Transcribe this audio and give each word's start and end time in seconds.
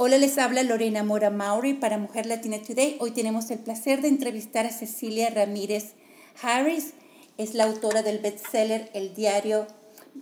Hola, 0.00 0.16
les 0.16 0.38
habla 0.38 0.62
Lorena 0.62 1.02
Mora 1.02 1.28
Mauri 1.28 1.74
para 1.74 1.98
Mujer 1.98 2.26
Latina 2.26 2.62
Today. 2.62 2.98
Hoy 3.00 3.10
tenemos 3.10 3.50
el 3.50 3.58
placer 3.58 4.00
de 4.00 4.06
entrevistar 4.06 4.64
a 4.64 4.70
Cecilia 4.70 5.28
Ramírez 5.28 5.94
Harris. 6.40 6.92
Es 7.36 7.54
la 7.54 7.64
autora 7.64 8.04
del 8.04 8.20
bestseller 8.20 8.92
El 8.94 9.12
diario, 9.16 9.66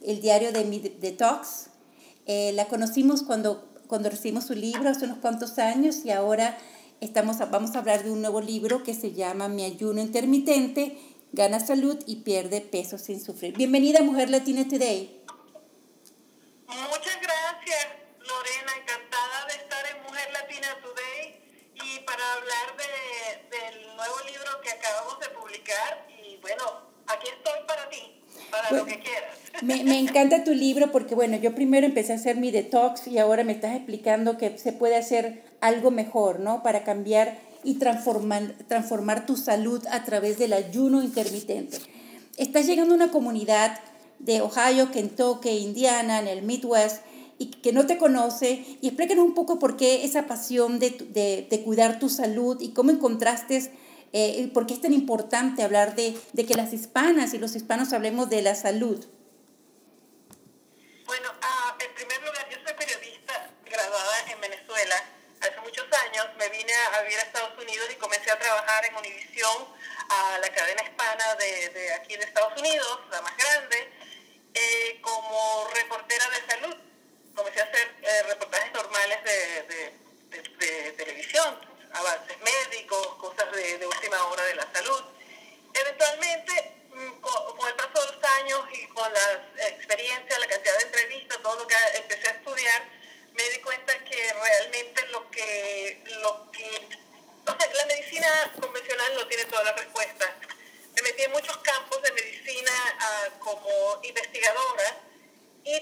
el 0.02 0.22
diario 0.22 0.50
de 0.50 0.64
mi 0.64 0.78
detox. 0.78 1.66
Eh, 2.24 2.52
la 2.54 2.68
conocimos 2.68 3.22
cuando, 3.22 3.68
cuando 3.86 4.08
recibimos 4.08 4.46
su 4.46 4.54
libro 4.54 4.88
hace 4.88 5.04
unos 5.04 5.18
cuantos 5.18 5.58
años 5.58 6.06
y 6.06 6.10
ahora 6.10 6.56
estamos, 7.02 7.38
vamos 7.50 7.76
a 7.76 7.80
hablar 7.80 8.02
de 8.02 8.10
un 8.10 8.22
nuevo 8.22 8.40
libro 8.40 8.82
que 8.82 8.94
se 8.94 9.12
llama 9.12 9.48
Mi 9.48 9.64
ayuno 9.64 10.00
intermitente, 10.00 10.96
gana 11.32 11.60
salud 11.60 11.98
y 12.06 12.16
pierde 12.22 12.62
peso 12.62 12.96
sin 12.96 13.22
sufrir. 13.22 13.54
Bienvenida 13.54 14.00
Mujer 14.00 14.30
Latina 14.30 14.66
Today. 14.66 15.20
Muchas 16.66 17.20
gracias, 17.20 17.86
Lorena. 18.20 18.72
Encantada 18.80 19.46
de 19.46 19.54
estar 19.54 19.84
en 19.86 20.02
Mujer 20.02 20.28
Latina 20.32 20.68
Today 20.82 21.40
y 21.74 21.98
para 22.00 22.32
hablar 22.34 22.76
de, 22.76 23.56
del 23.56 23.96
nuevo 23.96 24.16
libro 24.26 24.60
que 24.62 24.70
acabamos 24.86 25.18
de 25.20 25.28
publicar. 25.38 26.06
Y 26.22 26.36
bueno, 26.40 26.62
aquí 27.06 27.28
estoy 27.28 27.66
para 27.66 27.88
ti, 27.88 27.98
para 28.50 28.70
lo 28.70 28.84
que 28.84 29.00
quieras. 29.00 29.36
Me, 29.62 29.84
me, 29.84 29.98
encanta 29.98 30.44
tu 30.44 30.52
libro 30.52 30.92
porque, 30.92 31.14
bueno, 31.14 31.36
yo 31.36 31.54
primero 31.54 31.86
empecé 31.86 32.12
a 32.12 32.16
hacer 32.16 32.36
mi 32.36 32.50
detox 32.50 33.06
y 33.06 33.18
ahora 33.18 33.44
me 33.44 33.52
estás 33.52 33.74
explicando 33.74 34.36
que 34.36 34.58
se 34.58 34.72
puede 34.72 34.96
hacer 34.96 35.42
algo 35.60 35.90
mejor, 35.90 36.40
¿no? 36.40 36.62
Para 36.62 36.84
cambiar 36.84 37.38
y 37.64 37.74
transformar, 37.74 38.54
transformar 38.68 39.26
tu 39.26 39.36
salud 39.36 39.84
a 39.90 40.04
través 40.04 40.38
del 40.38 40.52
ayuno 40.52 41.02
intermitente. 41.02 41.78
Estás 42.36 42.66
llegando 42.66 42.92
a 42.92 42.96
una 42.96 43.10
comunidad 43.10 43.80
de 44.18 44.40
Ohio, 44.40 44.90
Kentucky, 44.92 45.48
Indiana, 45.48 46.20
en 46.20 46.28
el 46.28 46.42
Midwest, 46.42 47.02
y 47.38 47.46
que 47.46 47.72
no 47.72 47.86
te 47.86 47.98
conoce, 47.98 48.64
y 48.80 48.86
explícanos 48.86 49.24
un 49.24 49.34
poco 49.34 49.58
por 49.58 49.76
qué 49.76 50.04
esa 50.04 50.26
pasión 50.26 50.78
de, 50.78 50.90
de, 50.90 51.46
de 51.50 51.62
cuidar 51.62 51.98
tu 51.98 52.08
salud 52.08 52.58
y 52.60 52.70
cómo 52.70 52.90
encontraste, 52.90 53.70
eh, 54.16 54.50
por 54.54 54.66
qué 54.66 54.74
es 54.74 54.80
tan 54.80 54.92
importante 54.92 55.62
hablar 55.62 55.94
de, 55.94 56.16
de, 56.32 56.46
que 56.46 56.54
las 56.54 56.72
hispanas 56.72 57.34
y 57.34 57.38
los 57.38 57.54
hispanos 57.54 57.92
hablemos 57.92 58.30
de 58.30 58.40
la 58.42 58.54
salud. 58.54 59.04
Bueno, 61.04 61.28
uh, 61.30 61.82
en 61.82 61.94
primer 61.94 62.20
lugar, 62.22 62.48
yo 62.48 62.56
soy 62.64 62.74
periodista 62.74 63.50
graduada 63.64 64.32
en 64.32 64.40
Venezuela. 64.40 64.96
Hace 65.40 65.60
muchos 65.60 65.84
años 66.08 66.26
me 66.38 66.48
vine 66.48 66.72
a 66.94 67.02
vivir 67.02 67.18
a 67.18 67.22
Estados 67.22 67.52
Unidos 67.62 67.86
y 67.92 67.96
comencé 67.96 68.30
a 68.30 68.38
trabajar 68.38 68.86
en 68.86 68.96
Univisión, 68.96 69.68
a 70.08 70.38
la 70.38 70.48
cadena 70.48 70.82
hispana 70.82 71.34
de, 71.34 71.68
de 71.70 71.92
aquí 71.94 72.16
de 72.16 72.24
Estados 72.24 72.58
Unidos, 72.58 73.00
la 73.10 73.20
más 73.22 73.36
grande 73.36 73.96
eh, 74.56 74.98
como 75.02 75.68
reportera 75.74 76.30
de 76.30 76.46
salud. 76.50 76.76
Comencé 77.34 77.60
a 77.60 77.64
hacer 77.64 77.94
eh, 78.00 78.22
reportajes 78.22 78.72
normales 78.72 79.22
de, 79.22 79.62
de, 79.64 79.92
de, 80.30 80.66
de, 80.66 80.92
televisión, 80.92 81.60
avances 81.92 82.36
médicos, 82.40 83.06
cosas 83.16 83.52
de, 83.52 83.86
última 83.86 84.24
hora 84.24 84.42
de 84.44 84.54
la 84.54 84.66
salud. 84.72 85.04
Eventualmente, 85.74 86.72
mm, 86.88 87.20
con, 87.20 87.56
con, 87.56 87.68
el 87.68 87.74
paso 87.74 88.00
de 88.00 88.12
los 88.16 88.24
años 88.40 88.60
y 88.72 88.86
con 88.86 89.12
la 89.12 89.68
experiencia, 89.68 90.38
la 90.38 90.46
cantidad 90.46 90.78
de 90.78 90.84
entrevistas, 90.84 91.42
todo 91.42 91.56
lo 91.56 91.66
que 91.66 91.76
empecé 91.94 92.28
a 92.28 92.30
estudiar, 92.30 92.82
me 93.34 93.50
di 93.50 93.58
cuenta 93.58 93.92
que 94.04 94.32
realmente 94.32 95.06
lo 95.08 95.30
que, 95.30 96.02
lo 96.22 96.50
que 96.50 96.88
o 97.46 97.56
sea, 97.58 97.74
la 97.74 97.86
medicina 97.86 98.52
convencional 98.58 99.14
no 99.16 99.28
tiene 99.28 99.44
todas 99.44 99.66
las 99.66 99.76
respuestas 99.76 100.30
me 100.96 101.02
metí 101.02 101.24
en 101.24 101.32
muchos 101.32 101.56
campos 101.58 102.00
de 102.02 102.12
medicina 102.12 102.72
uh, 102.72 103.38
como 103.38 104.00
investigadora 104.02 104.96
y, 105.62 105.74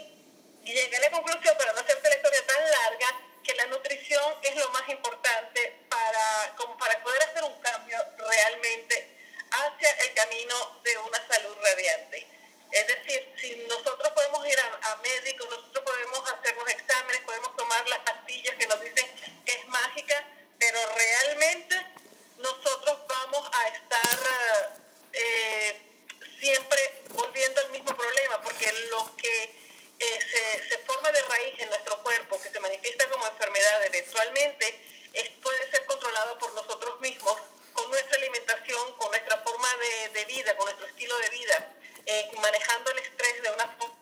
y, 0.65 0.73
llegué 0.73 0.97
a 0.97 1.01
la 1.01 1.11
conclusión, 1.13 1.57
para 1.57 1.73
no 1.73 1.81
hacerte 1.81 2.09
la 2.09 2.17
historia 2.17 2.47
tan 2.47 2.71
larga, 2.71 3.07
que 3.45 3.55
la 3.55 3.67
nutrición 3.67 4.35
es 4.43 4.57
lo 4.57 4.69
más 4.71 4.89
importante 4.89 5.79
para, 5.89 6.57
como 6.57 6.77
para 6.79 7.01
poder 7.03 7.23
hacer 7.23 7.45
un 7.45 7.61
cambio 7.61 7.99
realmente 8.17 9.17
hacia 9.53 9.91
el 9.91 10.15
camino 10.15 10.81
de 10.83 10.99
una 10.99 11.29
salud 11.29 11.57
radiante. 11.63 12.27
Es 12.73 12.87
decir, 12.89 13.33
si 13.37 13.55
nosotros 13.69 14.11
podemos 14.15 14.45
ir 14.49 14.59
a, 14.59 14.93
a 14.93 14.97
médicos, 14.97 15.49
nosotros 15.49 15.85
podemos 15.85 16.33
hacer 16.33 16.57
los 16.57 16.69
exámenes, 16.71 17.21
podemos 17.21 17.55
tomar 17.55 17.89
las 17.89 18.01
pastillas 18.01 18.57
que 18.57 18.67
nos 18.67 18.81
dicen 18.81 19.07
que 19.45 19.53
es 19.53 19.69
mágica, 19.69 20.27
pero 20.59 20.79
realmente 20.97 21.87
nosotros 22.39 22.99
vamos 23.07 23.49
a 23.53 23.69
estar... 23.69 24.19
Uh, 24.19 24.85
eh, 25.15 25.81
siempre 26.41 27.03
volviendo 27.11 27.61
al 27.61 27.71
mismo 27.71 27.97
problema, 27.97 28.43
porque 28.43 28.71
lo 28.91 29.15
que 29.17 29.45
eh, 29.99 30.19
se, 30.21 30.69
se, 30.69 30.79
forma 30.79 31.11
de 31.13 31.23
raíz 31.23 31.55
en 31.61 31.69
nuestro 31.69 32.03
cuerpo, 32.03 32.41
que 32.41 32.51
se 32.51 32.61
manifiesta 32.61 33.09
como 33.09 33.27
enfermedad 33.27 33.85
eventualmente, 33.87 34.81
es, 35.13 35.31
puede 35.43 35.71
ser 35.71 35.87
controlado 35.87 36.39
por 36.39 36.53
nosotros 36.55 37.01
mismos 37.01 37.37
con 37.73 37.89
nuestra 37.91 38.17
alimentación, 38.17 38.97
con 38.97 39.11
nuestra 39.11 39.39
forma 39.39 39.69
de, 39.77 40.09
de 40.11 40.25
vida, 40.27 40.57
con 40.57 40.67
nuestro 40.67 40.87
estilo 40.87 41.17
de 41.19 41.31
vida, 41.31 41.73
eh, 42.07 42.31
manejando 42.41 42.91
el 42.91 42.99
estrés 42.99 43.43
de 43.43 43.51
una 43.51 43.69
forma 43.79 43.95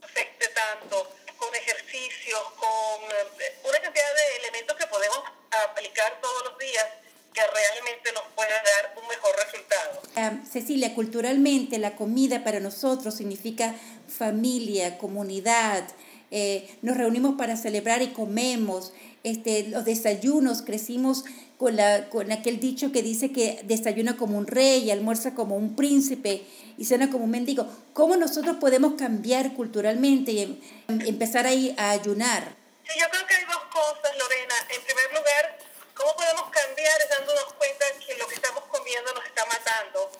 que 0.00 0.06
afecte 0.06 0.48
tanto, 0.48 1.12
con 1.36 1.54
ejercicios, 1.54 2.42
con 2.56 3.02
eh, 3.40 3.58
una 3.64 3.80
cantidad 3.80 4.14
de 4.14 4.36
elementos 4.36 4.76
que 4.76 4.86
podemos 4.86 5.22
aplicar 5.50 6.20
todos 6.20 6.44
los 6.44 6.58
días 6.58 6.86
que 7.34 7.42
realmente 7.48 8.12
nos 8.12 8.22
pueda 8.34 8.62
dar 8.62 8.94
un 8.96 9.06
mejor 9.08 9.36
resultado. 9.36 10.00
Culturalmente 10.94 11.78
la 11.78 11.96
comida 11.96 12.44
para 12.44 12.60
nosotros 12.60 13.14
significa 13.14 13.74
familia, 14.08 14.98
comunidad, 14.98 15.84
eh, 16.30 16.76
nos 16.82 16.96
reunimos 16.96 17.36
para 17.36 17.56
celebrar 17.56 18.02
y 18.02 18.08
comemos, 18.08 18.92
este, 19.22 19.68
los 19.68 19.84
desayunos, 19.84 20.62
crecimos 20.62 21.24
con, 21.58 21.76
la, 21.76 22.08
con 22.08 22.32
aquel 22.32 22.60
dicho 22.60 22.92
que 22.92 23.02
dice 23.02 23.32
que 23.32 23.60
desayuna 23.64 24.16
como 24.16 24.36
un 24.38 24.46
rey, 24.46 24.90
almuerza 24.90 25.34
como 25.34 25.56
un 25.56 25.76
príncipe 25.76 26.42
y 26.76 26.84
cena 26.84 27.10
como 27.10 27.24
un 27.24 27.30
mendigo. 27.30 27.68
¿Cómo 27.92 28.16
nosotros 28.16 28.56
podemos 28.56 28.94
cambiar 28.94 29.54
culturalmente 29.54 30.32
y 30.32 30.40
em, 30.42 30.58
empezar 31.06 31.46
ahí 31.46 31.74
a 31.78 31.90
ayunar? 31.90 32.56
Sí, 32.82 32.98
yo 33.00 33.06
creo 33.10 33.26
que 33.26 33.34
hay 33.34 33.44
dos 33.44 33.62
cosas, 33.72 34.12
Lorena. 34.18 34.54
En 34.74 34.82
primer 34.82 35.08
lugar, 35.10 35.64
¿Cómo 35.94 36.16
podemos 36.16 36.50
cambiar 36.50 37.08
dándonos 37.08 37.52
cuenta 37.54 37.84
que 38.04 38.16
lo 38.16 38.26
que 38.26 38.34
estamos 38.34 38.64
comiendo 38.64 39.14
nos 39.14 39.24
está 39.26 39.46
matando? 39.46 40.10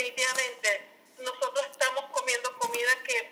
Definitivamente, 0.00 0.80
nosotros 1.18 1.66
estamos 1.70 2.06
comiendo 2.06 2.58
comida 2.58 2.88
que 3.04 3.30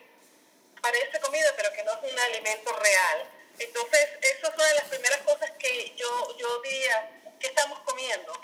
parece 0.82 1.18
comida, 1.18 1.48
pero 1.56 1.72
que 1.72 1.82
no 1.82 1.92
es 1.92 2.12
un 2.12 2.18
alimento 2.18 2.76
real. 2.76 3.30
Entonces, 3.58 4.06
eso 4.20 4.48
es 4.48 4.54
una 4.54 4.66
de 4.66 4.74
las 4.74 4.84
primeras 4.84 5.18
cosas 5.22 5.50
que 5.58 5.94
yo, 5.96 6.36
yo 6.36 6.60
diría 6.60 7.22
que 7.40 7.46
estamos 7.46 7.78
comiendo. 7.80 8.34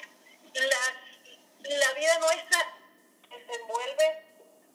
La, 0.54 1.76
la 1.76 1.92
vida 1.92 2.18
nuestra 2.20 2.78
se 3.28 3.36
desenvuelve 3.36 4.24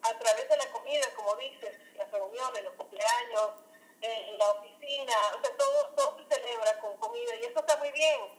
a 0.04 0.20
través 0.20 0.48
de 0.48 0.58
la 0.58 0.72
comida, 0.72 1.12
como 1.16 1.36
dices, 1.38 1.76
las 1.98 2.12
reuniones, 2.12 2.64
los 2.64 2.74
cumpleaños, 2.76 3.50
eh, 4.00 4.36
la 4.38 4.48
oficina, 4.52 5.14
o 5.36 5.42
sea, 5.42 5.58
todo, 5.58 5.88
todo 5.96 6.20
se 6.20 6.36
celebra 6.36 6.80
con 6.82 6.96
comida 6.98 7.36
y 7.36 7.46
eso 7.46 7.62
está 7.62 7.78
muy 7.78 7.90
bien 7.94 8.39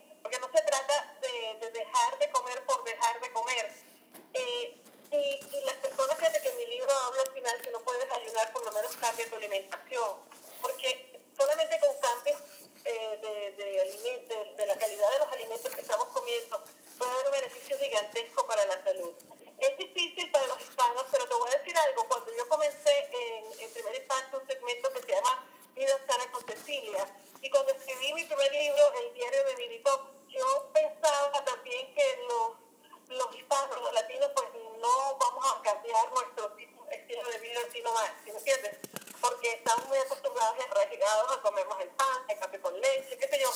meses, 42.81 43.17
qué 43.17 43.27
sé 43.27 43.39
yo. 43.39 43.49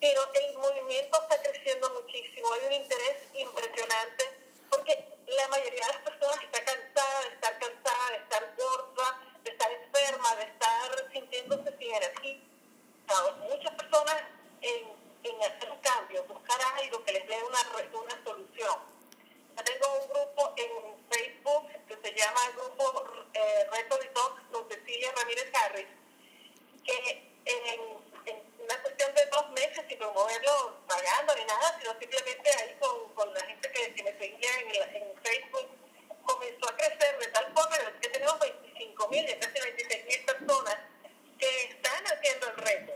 Pero 0.00 0.20
el 0.32 0.58
movimiento 0.58 1.22
está 1.22 1.42
creciendo 1.42 1.90
muchísimo, 1.90 2.52
hay 2.52 2.66
un 2.66 2.72
interés 2.72 3.16
impresionante, 3.34 4.24
porque 4.70 5.04
la 5.26 5.48
mayoría 5.48 5.86
de 5.86 5.92
las 5.92 6.02
personas 6.02 6.42
está 6.42 6.64
cansada 6.64 7.20
de 7.22 7.34
estar 7.34 7.58
cansada, 7.58 8.10
de 8.10 8.16
estar 8.16 8.54
gorda, 8.56 9.20
de 9.44 9.50
estar 9.50 9.72
enferma, 9.72 10.36
de 10.36 10.44
estar 10.44 11.12
sintiéndose 11.12 11.76
sin 11.78 11.94
energía. 11.94 12.38
Muchas 13.48 13.74
personas 13.74 14.22
en, 14.60 14.86
en, 15.24 15.42
hacer 15.42 15.70
un 15.70 15.78
cambio, 15.80 16.24
buscar 16.24 16.60
algo 16.76 17.04
que 17.04 17.12
les 17.12 17.26
dé 17.26 17.42
una, 17.42 17.58
una 18.00 18.24
solución. 18.24 18.76
Yo 19.56 19.64
tengo 19.64 19.98
un 19.98 20.08
grupo 20.08 20.54
en 20.56 20.70
Facebook 21.10 21.68
que 21.88 21.96
se 21.96 22.14
llama 22.14 22.40
el 22.46 22.52
grupo 22.52 23.04
eh, 23.34 23.66
Reto 23.72 23.96
Detox 23.96 24.42
con 24.52 24.68
Cecilia 24.68 25.12
Ramírez 25.16 25.50
Harris, 25.54 25.86
que 26.84 27.28
en 27.44 28.07
una 28.68 28.82
cuestión 28.82 29.14
de 29.14 29.24
dos 29.26 29.50
meses 29.52 29.82
sin 29.88 29.98
promoverlo 29.98 30.82
pagando 30.86 31.34
ni 31.36 31.44
nada, 31.46 31.78
sino 31.80 31.98
simplemente 31.98 32.50
ahí 32.54 32.76
con, 32.78 33.14
con 33.14 33.32
la 33.32 33.40
gente 33.46 33.70
que, 33.72 33.94
que 33.94 34.02
me 34.02 34.12
seguía 34.18 34.50
en, 34.60 34.78
la, 34.78 34.84
en, 34.92 35.08
Facebook 35.22 35.68
comenzó 36.22 36.68
a 36.68 36.76
crecer 36.76 37.18
de 37.18 37.26
tal 37.28 37.52
forma 37.54 37.76
que 38.00 38.08
tenemos 38.10 38.38
25 38.38 39.08
mil, 39.08 39.38
casi 39.38 39.60
26 39.60 40.04
mil 40.04 40.24
personas 40.26 40.76
que 41.38 41.64
están 41.64 42.04
haciendo 42.06 42.48
el 42.48 42.56
reto. 42.56 42.92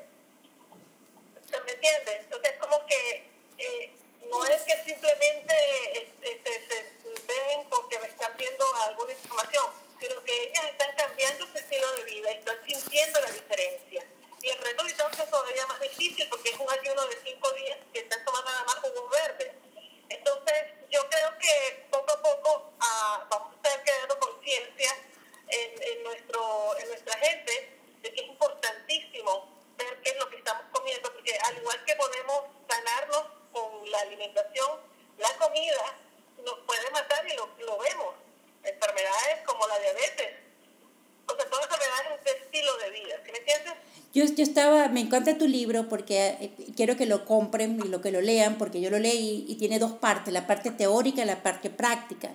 Me 44.93 45.01
encanta 45.01 45.39
tu 45.39 45.47
libro 45.47 45.89
porque 45.89 46.37
eh, 46.41 46.51
quiero 46.77 46.97
que 46.97 47.07
lo 47.07 47.25
compren 47.25 47.81
y 47.85 47.89
lo 47.89 48.01
que 48.01 48.13
lo 48.13 48.21
lean, 48.21 48.57
porque 48.59 48.81
yo 48.81 48.91
lo 48.91 48.99
leí 48.99 49.45
y 49.49 49.57
tiene 49.57 49.79
dos 49.79 49.93
partes, 49.93 50.33
la 50.33 50.47
parte 50.47 50.71
teórica 50.71 51.23
y 51.23 51.27
la 51.27 51.43
parte 51.43 51.71
práctica. 51.71 52.31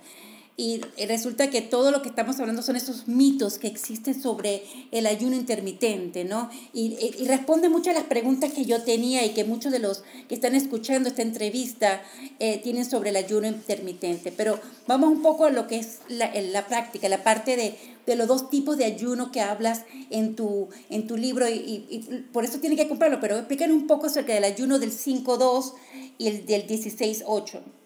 Y 0.59 0.81
resulta 1.07 1.51
que 1.51 1.61
todo 1.61 1.91
lo 1.91 2.01
que 2.01 2.09
estamos 2.09 2.39
hablando 2.39 2.63
son 2.63 2.75
esos 2.75 3.07
mitos 3.07 3.59
que 3.59 3.67
existen 3.67 4.19
sobre 4.19 4.63
el 4.91 5.05
ayuno 5.05 5.35
intermitente, 5.35 6.23
¿no? 6.23 6.49
Y, 6.73 6.97
y, 7.19 7.27
responde 7.27 7.69
muchas 7.69 7.93
de 7.93 7.99
las 7.99 8.09
preguntas 8.09 8.51
que 8.53 8.65
yo 8.65 8.81
tenía 8.81 9.23
y 9.23 9.35
que 9.35 9.43
muchos 9.43 9.71
de 9.71 9.77
los 9.77 10.03
que 10.27 10.33
están 10.33 10.55
escuchando 10.55 11.09
esta 11.09 11.21
entrevista 11.21 12.01
eh, 12.39 12.59
tienen 12.63 12.85
sobre 12.85 13.11
el 13.11 13.17
ayuno 13.17 13.45
intermitente. 13.45 14.31
Pero 14.31 14.59
vamos 14.87 15.11
un 15.11 15.21
poco 15.21 15.45
a 15.45 15.51
lo 15.51 15.67
que 15.67 15.77
es 15.77 15.99
la, 16.09 16.33
la 16.33 16.65
práctica, 16.65 17.07
la 17.07 17.23
parte 17.23 17.55
de, 17.55 17.77
de, 18.07 18.15
los 18.15 18.27
dos 18.27 18.49
tipos 18.49 18.77
de 18.77 18.85
ayuno 18.85 19.31
que 19.31 19.41
hablas 19.41 19.83
en 20.09 20.35
tu, 20.35 20.69
en 20.89 21.05
tu 21.05 21.17
libro 21.17 21.47
y, 21.47 22.25
por 22.33 22.45
eso 22.45 22.57
tienen 22.57 22.79
que 22.79 22.87
comprarlo, 22.87 23.19
pero 23.19 23.37
explícanos 23.37 23.77
un 23.77 23.85
poco 23.85 24.07
acerca 24.07 24.33
del 24.33 24.45
ayuno 24.45 24.79
del 24.79 24.91
5.2 24.91 25.73
y 26.17 26.27
el 26.29 26.47
del 26.47 26.65
16.8. 26.65 27.76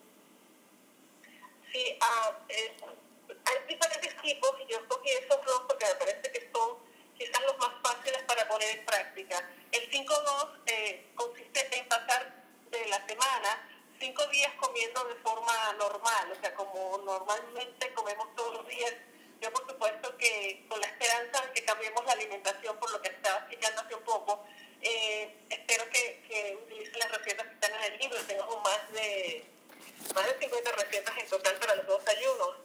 Sí, 1.71 1.97
uh, 2.01 2.85
hay 3.45 3.57
diferentes 3.67 4.21
tipos 4.21 4.51
y 4.61 4.71
yo 4.71 4.77
escogí 4.77 5.09
esos 5.11 5.45
dos 5.45 5.63
porque 5.67 5.85
me 5.85 5.95
parece 5.95 6.31
que 6.31 6.51
son 6.53 6.77
quizás 7.17 7.41
los 7.43 7.57
más 7.59 7.71
fáciles 7.81 8.21
para 8.23 8.47
poner 8.47 8.77
en 8.77 8.85
práctica. 8.85 9.49
El 9.71 9.89
5-2 9.89 10.49
eh, 10.65 11.11
consiste 11.15 11.77
en 11.77 11.87
pasar 11.87 12.43
de 12.69 12.87
la 12.87 13.05
semana 13.07 13.67
cinco 14.01 14.25
días 14.27 14.51
comiendo 14.59 15.03
de 15.05 15.15
forma 15.15 15.73
normal, 15.77 16.31
o 16.31 16.41
sea, 16.41 16.53
como 16.55 16.97
normalmente 17.05 17.93
comemos 17.93 18.35
todos 18.35 18.55
los 18.55 18.67
días. 18.67 18.93
Yo, 19.39 19.51
por 19.53 19.65
supuesto, 19.67 20.17
que 20.17 20.65
con 20.67 20.79
la 20.81 20.87
esperanza 20.87 21.45
de 21.45 21.53
que 21.53 21.65
cambiemos 21.65 22.03
la 22.05 22.13
alimentación, 22.13 22.77
por 22.79 22.91
lo 22.91 23.01
que 23.01 23.09
estaba 23.09 23.37
explicando 23.39 23.81
hace 23.81 23.95
un 23.95 24.03
poco, 24.03 24.43
eh, 24.81 25.45
espero 25.49 25.87
que, 25.89 26.23
que 26.27 26.57
utilicen 26.63 26.99
las 26.99 27.11
recetas 27.11 27.47
que 27.47 27.53
están 27.53 27.73
en 27.75 27.93
el 27.93 27.99
libro. 27.99 28.19
Tengo 28.27 28.59
más 28.59 28.91
de 28.91 29.45
más 30.15 30.25
de 30.25 30.39
50 30.39 30.71
recetas 30.71 31.17
en 31.17 31.27
total 31.29 31.55
para 31.57 31.75
los 31.75 31.87
dos 31.87 32.07
ayunos. 32.07 32.55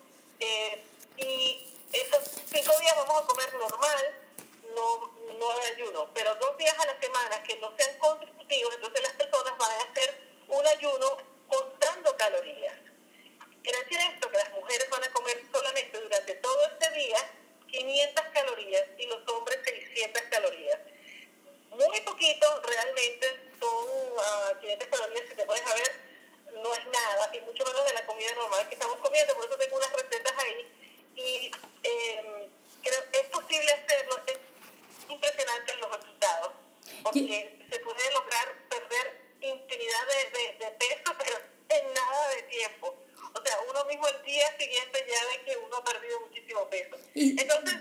Eh, 0.40 0.84
y 1.18 1.74
esos 1.92 2.20
cinco 2.52 2.78
días 2.80 2.96
vamos 2.96 3.22
a 3.22 3.26
comer 3.26 3.54
normal, 3.54 4.14
no, 4.74 5.14
no 5.38 5.60
de 5.60 5.66
ayuno, 5.68 6.10
pero 6.12 6.34
dos 6.36 6.58
días 6.58 6.78
a 6.78 6.86
la 6.86 7.00
semana 7.00 7.42
que 7.42 7.56
no 7.56 7.74
sean 7.76 7.96
consecutivos, 7.98 8.74
entonces 8.74 9.02
las 9.02 9.12
personas 9.12 9.56
van 9.58 9.70
a 9.70 9.90
hacer 9.90 10.20
un 10.48 10.66
ayuno 10.66 11.18
contando 11.48 12.16
calorías. 12.16 12.74
Quiere 13.62 13.78
decir 13.80 13.98
esto 14.12 14.30
que 14.30 14.36
las 14.36 14.52
mujeres 14.52 14.88
van 14.90 15.04
a 15.04 15.12
comer 15.12 15.42
solamente 15.50 16.00
durante 16.00 16.34
todo 16.36 16.66
este 16.66 16.90
día 16.92 17.18
500 17.68 18.24
calorías 18.32 18.84
y 18.98 19.06
los 19.06 19.28
hombres 19.28 19.58
600 19.64 20.22
calorías. 20.30 20.78
Muy 21.70 22.00
poquito, 22.02 22.62
realmente 22.62 23.26
son 23.60 23.88
uh, 24.16 24.60
500 24.60 24.88
calorías, 24.88 25.28
si 25.28 25.34
te 25.34 25.44
puedes 25.44 25.62
saber, 25.64 26.06
no 26.62 26.74
es 26.74 26.86
nada, 26.86 27.30
y 27.34 27.40
mucho 27.40 27.64
menos 27.64 27.84
de 27.84 27.92
la 27.92 28.06
comida 28.06 28.34
normal 28.34 28.68
que 28.68 28.74
estamos 28.74 28.96
comiendo, 28.98 29.34
por 29.34 29.44
eso 29.44 29.58
tengo 29.58 29.76
unas 29.76 29.92
recetas 29.92 30.32
ahí. 30.38 30.72
Y 31.16 31.50
eh, 31.82 32.48
creo 32.82 33.10
que 33.10 33.20
es 33.20 33.26
posible 33.28 33.72
hacerlo, 33.72 34.20
es 34.26 34.38
impresionante 35.08 35.74
los 35.76 35.96
resultados, 35.96 36.52
porque 37.02 37.58
se 37.70 37.78
puede 37.80 38.12
lograr 38.12 38.54
perder 38.68 39.20
infinidad 39.40 40.06
de, 40.06 40.38
de, 40.38 40.64
de 40.64 40.70
peso, 40.72 41.14
pero 41.18 41.36
en 41.68 41.94
nada 41.94 42.28
de 42.30 42.42
tiempo. 42.44 42.96
O 43.34 43.42
sea, 43.44 43.58
uno 43.68 43.84
mismo 43.84 44.08
el 44.08 44.22
día 44.22 44.56
siguiente 44.58 45.06
ya 45.08 45.28
ve 45.28 45.44
que 45.44 45.56
uno 45.58 45.76
ha 45.76 45.84
perdido 45.84 46.20
muchísimo 46.20 46.68
peso. 46.70 46.96
Entonces, 47.14 47.76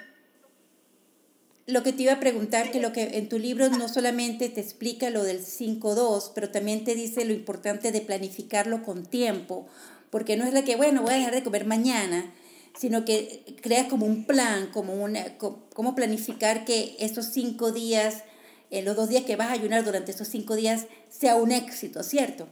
lo 1.76 1.84
que 1.84 1.92
te 1.92 2.04
iba 2.04 2.14
a 2.14 2.22
preguntar, 2.22 2.72
que 2.72 2.80
lo 2.80 2.94
que 2.94 3.18
en 3.18 3.28
tu 3.28 3.38
libro 3.38 3.68
no 3.68 3.90
solamente 3.90 4.48
te 4.48 4.62
explica 4.62 5.10
lo 5.10 5.24
del 5.24 5.46
5-2, 5.46 6.32
pero 6.34 6.50
también 6.50 6.86
te 6.86 6.96
dice 6.96 7.26
lo 7.26 7.34
importante 7.34 7.92
de 7.92 8.00
planificarlo 8.00 8.82
con 8.82 9.06
tiempo, 9.06 9.68
porque 10.10 10.38
no 10.38 10.46
es 10.46 10.54
la 10.54 10.64
que, 10.64 10.78
bueno, 10.78 11.02
voy 11.02 11.16
a 11.16 11.18
dejar 11.18 11.36
de 11.36 11.44
comer 11.44 11.66
mañana, 11.66 12.34
sino 12.80 13.04
que 13.04 13.44
creas 13.62 13.88
como 13.88 14.06
un 14.06 14.26
plan, 14.26 14.72
como 14.72 14.94
una, 14.94 15.38
cómo 15.38 15.96
planificar 15.96 16.64
que 16.64 16.96
esos 17.00 17.26
cinco 17.34 17.74
días, 17.74 18.24
eh, 18.72 18.82
los 18.82 18.96
dos 18.96 19.10
días 19.10 19.26
que 19.26 19.36
vas 19.36 19.50
a 19.50 19.52
ayunar 19.52 19.84
durante 19.84 20.14
esos 20.14 20.30
cinco 20.30 20.56
días, 20.56 20.86
sea 21.10 21.36
un 21.36 21.52
éxito, 21.52 22.04
¿cierto? 22.04 22.48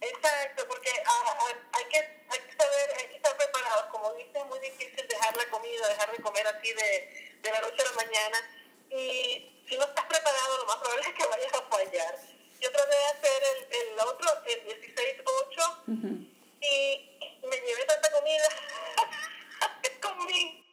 Exacto, 0.00 0.64
porque 0.66 0.90
ah, 1.06 1.24
ah, 1.28 1.44
hay, 1.74 1.84
que, 1.92 1.98
hay 1.98 2.40
que 2.44 2.56
saber, 2.56 2.90
hay 2.98 3.06
que 3.06 3.16
estar 3.18 3.36
preparados, 3.36 3.84
como 3.92 4.12
dices, 4.14 4.34
es 4.34 4.46
muy 4.48 4.58
difícil 4.58 5.06
dejar 5.08 5.36
la 5.36 5.48
comida, 5.48 5.88
dejar 5.90 6.10
de 6.10 6.20
comer 6.20 6.44
así 6.48 6.72
de 6.74 7.23
de 7.44 7.50
la 7.50 7.60
noche 7.60 7.82
a 7.82 7.84
la 7.84 7.92
mañana 7.92 8.50
y 8.88 9.64
si 9.68 9.76
no 9.76 9.84
estás 9.84 10.04
preparado 10.06 10.58
lo 10.58 10.64
más 10.64 10.76
probable 10.76 11.08
es 11.08 11.14
que 11.14 11.26
vayas 11.26 11.52
a 11.52 11.62
fallar. 11.62 12.18
Yo 12.58 12.72
traté 12.72 12.96
de 12.96 13.04
hacer 13.04 13.42
el, 13.52 13.90
el 13.92 14.00
otro, 14.00 14.28
el 14.46 14.66
16-8 14.66 16.26
y 16.60 17.10
me 17.46 17.56
llevé 17.60 17.84
tanta 17.84 18.10
comida 18.12 18.48
que 19.82 20.00
comí. 20.00 20.64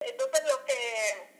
Entonces 0.00 0.42
lo 0.46 0.64
que 0.66 1.34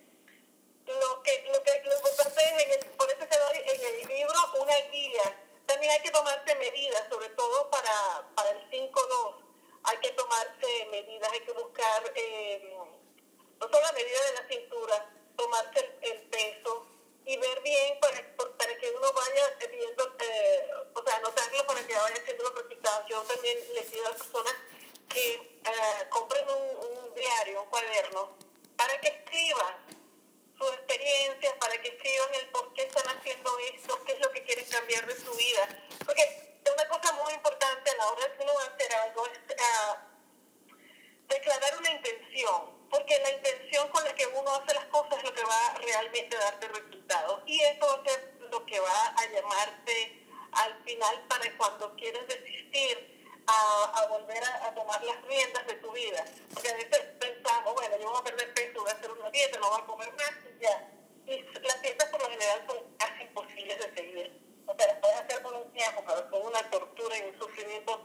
lo 0.87 1.23
que 1.23 1.45
lo 1.53 1.63
que 1.63 1.83
lo 1.85 1.97
importante 1.97 2.41
es 2.43 2.65
en 2.65 2.73
el, 2.73 2.91
por 2.97 3.11
eso 3.11 3.27
se 3.31 3.39
da 3.39 3.51
en 3.53 3.85
el 3.85 4.09
libro 4.09 4.39
una 4.63 4.77
guía. 4.91 5.41
También 5.67 5.93
hay 5.93 6.01
que 6.01 6.11
tomarse 6.11 6.55
medidas, 6.55 7.05
sobre 7.11 7.29
todo 7.31 7.71
para, 7.71 8.27
para 8.35 8.51
el 8.51 8.71
5-2. 8.71 9.35
Hay 9.85 9.99
que 9.99 10.11
tomarse 10.13 10.87
medidas, 10.91 11.31
hay 11.33 11.41
que 11.41 11.53
buscar 11.53 12.13
eh, 12.15 12.94
no 13.65 13.71
solo 13.71 13.87
la 13.87 13.93
medida 13.93 14.21
de 14.27 14.33
la 14.35 14.49
cintura, 14.49 15.11
tomarse 15.37 15.97
el, 16.03 16.21
peso 16.29 16.87
y 17.25 17.37
ver 17.39 17.61
bien 17.63 17.99
para, 17.99 18.37
para 18.59 18.77
que 18.77 18.91
uno 18.91 19.13
vaya 19.13 19.57
viendo, 19.71 20.17
eh, 20.19 20.71
o 20.93 21.03
sea, 21.03 21.17
anotarlo 21.17 21.67
para 21.67 21.87
que 21.87 21.95
vaya 21.95 22.17
haciendo 22.17 22.45
los 22.45 22.63
resultados. 22.63 23.07
Yo 23.09 23.23
también 23.23 23.59
les 23.75 23.87
pido 23.87 24.07
a 24.07 24.11
las 24.11 24.19
personas 24.19 24.55
que 25.09 25.35
eh, 25.35 26.09
compren 26.11 26.45
un, 26.49 27.15
diario, 27.15 27.63
un 27.63 27.71
cuaderno, 27.71 28.37
para 28.77 29.01
que 29.01 29.09
escriban 29.09 29.77
sus 30.59 30.71
experiencias, 30.73 31.55
para 31.55 31.81
que 31.81 31.89
escriban 31.89 32.35
el 32.35 32.49
por 32.49 32.73
qué 32.75 32.83
están 32.83 33.17
haciendo 33.17 33.57
esto, 33.73 34.05
qué 34.05 34.13
es 34.13 34.21
lo 34.21 34.31
que 34.31 34.43
quieren 34.43 34.67
cambiar 34.67 35.07
de 35.07 35.17
su 35.17 35.33
vida. 35.35 35.69
Porque 36.05 36.59
una 36.71 36.89
cosa 36.89 37.13
muy 37.13 37.33
importante 37.33 37.91
a 37.91 37.97
la 37.97 38.09
hora 38.09 38.29
de 38.29 38.43
uno 38.43 38.53
hacer 38.59 38.95
algo 38.95 39.27
es 39.27 39.39
uh, 39.39 40.75
declarar 41.29 41.79
una 41.79 41.91
intención 41.93 42.74
porque 42.95 43.19
la 43.19 43.31
intención 43.33 43.89
con 43.89 44.05
la 44.05 44.15
que 44.15 44.25
uno 44.27 44.55
hace 44.55 44.73
las 44.73 44.85
cosas 44.85 45.19
es 45.19 45.25
lo 45.25 45.35
que 45.35 45.43
va 45.43 45.75
realmente 45.81 46.37
a 46.37 46.41
darte 46.41 46.69
resultados. 46.69 47.43
Y 47.45 47.61
eso 47.61 47.87
va 47.87 48.49
lo 48.53 48.65
que 48.67 48.79
va 48.79 49.15
a 49.17 49.27
llamarte 49.33 50.27
al 50.53 50.81
final 50.85 51.25
para 51.29 51.57
cuando 51.57 51.93
quieres 51.97 52.25
desistir 52.29 53.43
a, 53.49 54.01
a 54.01 54.07
volver 54.07 54.43
a, 54.45 54.67
a, 54.67 54.75
tomar 54.75 55.03
las 55.03 55.21
riendas 55.23 55.67
de 55.67 55.75
tu 55.75 55.91
vida. 55.91 56.25
Porque 56.53 56.69
a 56.69 56.75
veces 56.75 57.01
pensamos, 57.19 57.75
bueno, 57.75 57.97
yo 57.99 58.11
voy 58.11 58.21
a 58.21 58.23
perder 58.23 58.55
peso, 58.55 58.81
voy 58.81 58.91
a 58.91 58.95
hacer 58.95 59.11
una 59.11 59.31
dieta, 59.31 59.59
no 59.59 59.71
voy 59.71 59.81
a 59.81 59.87
comer 59.87 60.13
más 60.13 60.33
y 60.55 60.63
ya. 60.63 60.89
Y 61.27 61.43
las 61.67 61.83
dietas 61.83 62.09
por 62.11 62.23
lo 62.23 62.31
general 62.31 62.65
son 62.69 62.97
casi 62.97 63.23
imposibles 63.25 63.79
de 63.79 63.95
seguir. 63.97 64.41
O 64.67 64.75
sea, 64.77 64.87
las 64.87 64.97
puedes 64.99 65.17
hacer 65.17 65.43
por 65.43 65.53
un 65.53 65.73
tiempo, 65.73 66.05
pero 66.07 66.31
con 66.31 66.47
una 66.47 66.71
tortura 66.71 67.19
y 67.19 67.23
un 67.23 67.39
sufrimiento. 67.41 68.04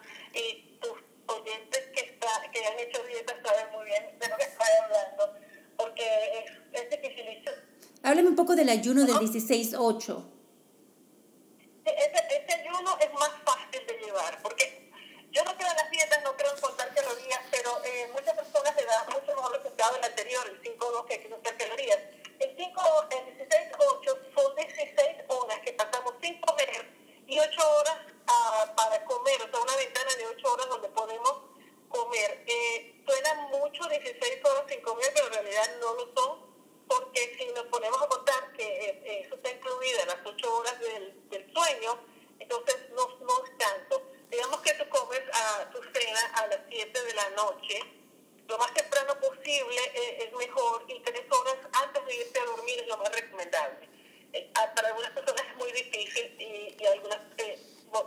Del 8.60 8.70
ayuno 8.70 9.06
del 9.06 9.16
16-8. 9.16 10.24
ese, 11.86 12.20
ese 12.30 12.54
ayuno 12.62 12.98
es 13.00 13.14
más 13.14 13.32
fácil 13.46 13.88
de 13.88 13.94
llevar, 14.06 14.42
porque 14.42 14.92
yo 15.32 15.44
no 15.44 15.56
creo 15.56 15.70
en 15.70 15.76
las 15.78 15.92
dietas, 15.92 16.24
no 16.24 16.36
creo 16.36 16.54
en 16.54 16.62
contar 16.62 16.94
calorías, 16.94 17.40
pero 17.52 17.84
eh, 17.86 18.10
muchas 18.14 18.34
personas 18.34 18.76
le 18.76 18.86
dan 18.86 19.06
mucho 19.08 19.36
mejor 19.36 19.58
resultado 19.58 19.96
el 19.96 20.04
anterior, 20.04 20.44
el 20.50 20.62
5-2, 20.62 21.06
que 21.06 21.14
hay 21.14 21.20
que 21.22 21.30
contar 21.30 21.58
calorías. 21.58 22.00
El 22.40 22.56
5 22.58 22.82
el 23.12 23.48
16-8 23.48 24.34
son 24.36 24.56
16 24.56 25.18
horas 25.28 25.60
que 25.60 25.74
pasamos 25.74 26.14
sin 26.22 26.40
comer 26.42 26.86
y 27.28 27.40
8 27.40 27.62
horas 27.80 27.98
uh, 28.28 28.76
para 28.76 29.06
comer, 29.06 29.42
o 29.42 29.52
sea, 29.52 29.60
una 29.60 29.76
ventana 29.76 30.16
de 30.18 30.26
8 30.26 30.54
horas 30.54 30.68
donde 30.70 30.90
podemos 30.90 31.34
comer. 31.90 32.44
Eh, 32.48 33.04
suena 33.06 33.36
mucho 33.48 33.88
16 33.88 34.46
horas 34.46 34.64
sin 34.68 34.82
comer, 34.82 35.12
pero 35.14 35.28
en 35.28 35.34
realidad 35.34 35.78
no 35.80 35.94
lo 35.94 36.14
son, 36.14 36.50
porque 36.88 37.36
si 37.38 37.46
nos 37.54 37.66
ponemos 37.66 38.02
a 38.02 38.08
contar 38.08 38.52
que 38.54 38.66
eh, 39.06 39.30
eso 39.82 39.92
está 39.92 40.00
incluido 40.00 40.00
en 40.02 40.08
las 40.08 40.18
8 40.26 40.56
horas 40.56 40.80
del, 40.80 41.30
del 41.30 41.54
sueño, 41.54 42.00
entonces 42.40 42.76
no, 42.92 43.08
no 43.20 43.46
es 43.46 43.58
tanto. 43.58 44.12
Digamos 44.30 44.62
que 44.62 44.74
tú 44.76 44.88
comes 44.90 45.22
a 45.34 45.70
tu 45.72 45.82
cena 45.94 46.20
a 46.36 46.48
las 46.48 46.60
7 46.70 47.04
de 47.04 47.14
la 47.14 47.30
noche, 47.32 47.80
lo 48.48 48.58
más 48.58 48.74
temprano 48.74 49.20
posible 49.20 49.78
eh, 49.94 50.24
es 50.28 50.34
mejor 50.34 50.84
y 50.88 51.00
tres 51.02 51.22
horas 51.32 51.56
antes 51.84 52.06
de 52.06 52.16
irte 52.16 52.40
a 52.40 52.46
dormir 52.46 52.80
es 52.80 52.88
lo 52.88 52.98
más 52.98 53.12
recomendable. 53.14 53.88
Eh, 54.34 54.52
para 54.76 54.88
algunas 54.90 55.12
personas 55.12 55.44
es 55.48 55.56
muy 55.56 55.72
difícil 55.72 56.36
y, 56.40 56.76
y 56.80 56.86
algunas, 56.88 57.20
eh, 57.38 57.60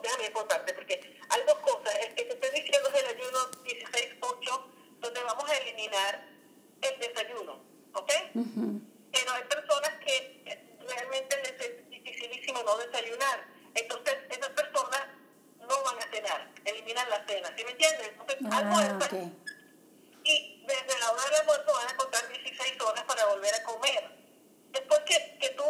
déjame 0.03 0.31
por 0.31 0.47
parte, 0.49 0.73
porque 0.75 1.19
hay 1.29 1.43
dos 1.47 1.59
cosas. 1.59 1.95
El 1.97 2.15
que 2.15 2.25
te 2.25 2.35
estoy 2.35 2.61
diciendo 2.61 2.89
es 2.89 2.95
el 3.03 3.07
ayuno 3.07 3.39
16-8, 3.65 4.65
donde 5.01 5.23
vamos 5.23 5.49
a 5.51 5.57
eliminar 5.59 6.25
el 6.81 6.99
desayuno, 7.01 7.63
¿ok? 7.95 8.13
Pero 9.13 9.33
hay 9.33 9.45
personas 9.45 9.91
que 10.05 10.77
realmente 10.81 11.37
les 11.43 11.61
es 11.69 11.89
dificilísimo 11.91 12.63
no 12.65 12.77
desayunar. 12.79 13.45
Entonces, 13.75 14.17
esas 14.31 14.51
personas 14.51 15.03
no 15.59 15.83
van 15.85 15.99
a 15.99 16.11
cenar, 16.13 16.51
eliminan 16.65 17.09
la 17.11 17.25
cena, 17.27 17.53
¿sí 17.57 17.65
me 17.65 17.71
entiendes? 17.71 18.09
Entonces, 18.09 18.37
Ah, 18.51 18.59
almuerzan 18.59 19.03
ok. 19.03 19.33
y 20.25 20.65
desde 20.67 20.99
la 21.01 21.11
hora 21.13 21.25
del 21.25 21.35
almuerzo 21.41 21.73
van 21.73 21.89
a 21.89 21.97
contar 21.97 22.29
16 22.29 22.81
horas 22.81 23.05
para 23.05 23.27
volver 23.27 23.55
a 23.55 23.63
comer. 23.65 24.11
Después 24.71 25.01
que, 25.07 25.39
que 25.41 25.51
tú 25.51 25.65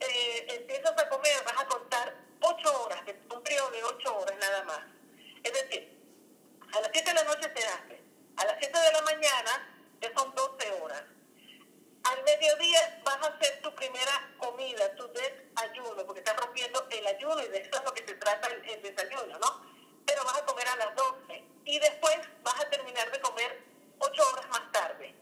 eh, 0.00 0.46
empiezas 0.48 0.92
a 0.98 1.08
comer, 1.08 1.42
vas 1.44 1.58
a 1.58 1.66
contar 1.66 2.14
8 2.40 2.82
horas, 2.84 3.04
de- 3.06 3.18
un 3.34 3.42
periodo 3.42 3.70
de 3.70 3.84
8 3.84 4.16
horas 4.18 4.36
nada 4.38 4.62
más. 4.64 4.80
Es 5.42 5.52
decir, 5.52 5.98
a 6.72 6.80
las 6.80 6.90
7 6.92 7.08
de 7.10 7.14
la 7.14 7.24
noche 7.24 7.50
cenaste, 7.54 8.02
a 8.36 8.44
las 8.44 8.56
7 8.60 8.78
de 8.78 8.92
la 8.92 9.02
mañana 9.02 9.74
ya 10.00 10.12
son 10.16 10.34
12 10.34 10.70
horas. 10.82 11.02
Al 12.04 12.22
mediodía 12.24 13.02
vas 13.04 13.16
a 13.22 13.26
hacer 13.34 13.60
tu 13.60 13.74
primera 13.74 14.34
comida, 14.38 14.94
tu 14.96 15.06
desayuno, 15.12 16.06
porque 16.06 16.20
estás 16.20 16.36
rompiendo 16.36 16.86
el 16.90 17.06
ayuno 17.06 17.42
y 17.42 17.48
de 17.48 17.58
eso 17.58 17.70
es 17.76 17.84
lo 17.84 17.92
que 17.92 18.06
se 18.06 18.14
trata 18.14 18.48
el, 18.48 18.64
el 18.70 18.82
desayuno, 18.82 19.38
¿no? 19.38 19.66
Pero 20.06 20.24
vas 20.24 20.38
a 20.38 20.44
comer 20.46 20.66
a 20.68 20.76
las 20.76 20.94
12 20.94 21.44
y 21.66 21.78
después 21.80 22.16
vas 22.42 22.58
a 22.60 22.70
terminar 22.70 23.10
de 23.10 23.20
comer 23.20 23.62
8 23.98 24.22
horas 24.32 24.48
más 24.48 24.72
tarde. 24.72 25.14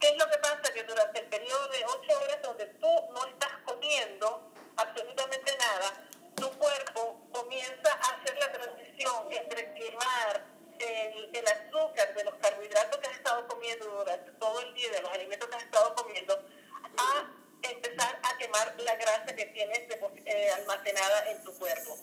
¿Qué 0.00 0.08
es 0.08 0.16
lo 0.16 0.30
que 0.30 0.38
pasa? 0.38 0.72
Que 0.72 0.82
durante 0.84 1.20
el 1.20 1.26
periodo 1.26 1.68
de 1.68 1.84
8 1.84 2.20
horas 2.22 2.42
donde 2.42 2.66
tú 2.66 2.88
no 3.12 3.26
estás 3.26 3.52
comiendo 3.66 4.50
absolutamente 4.76 5.58
nada, 5.58 6.06
tu 6.36 6.50
cuerpo 6.52 7.20
comienza 7.32 7.92
a 7.92 8.14
hacer 8.16 8.38
la 8.38 8.50
transición 8.52 9.30
entre 9.30 9.74
quemar 9.74 10.46
el, 10.78 11.36
el 11.36 11.46
azúcar 11.46 12.14
de 12.14 12.24
los 12.24 12.34
carbohidratos 12.36 12.98
que 12.98 13.06
has 13.08 13.16
estado 13.16 13.46
comiendo 13.46 13.84
durante 13.84 14.30
todo 14.32 14.60
el 14.62 14.72
día, 14.72 14.90
de 14.92 15.02
los 15.02 15.12
alimentos 15.12 15.46
que 15.50 15.56
has 15.56 15.62
estado 15.64 15.94
comiendo, 15.94 16.42
a 16.96 17.30
empezar 17.62 18.18
a 18.22 18.38
quemar 18.38 18.74
la 18.80 18.94
grasa 19.20 19.36
que 19.36 19.46
tienes 19.46 19.80
eh, 20.26 20.50
almacenada 20.52 21.30
en 21.30 21.42
tu 21.44 21.52
cuerpo. 21.54 21.96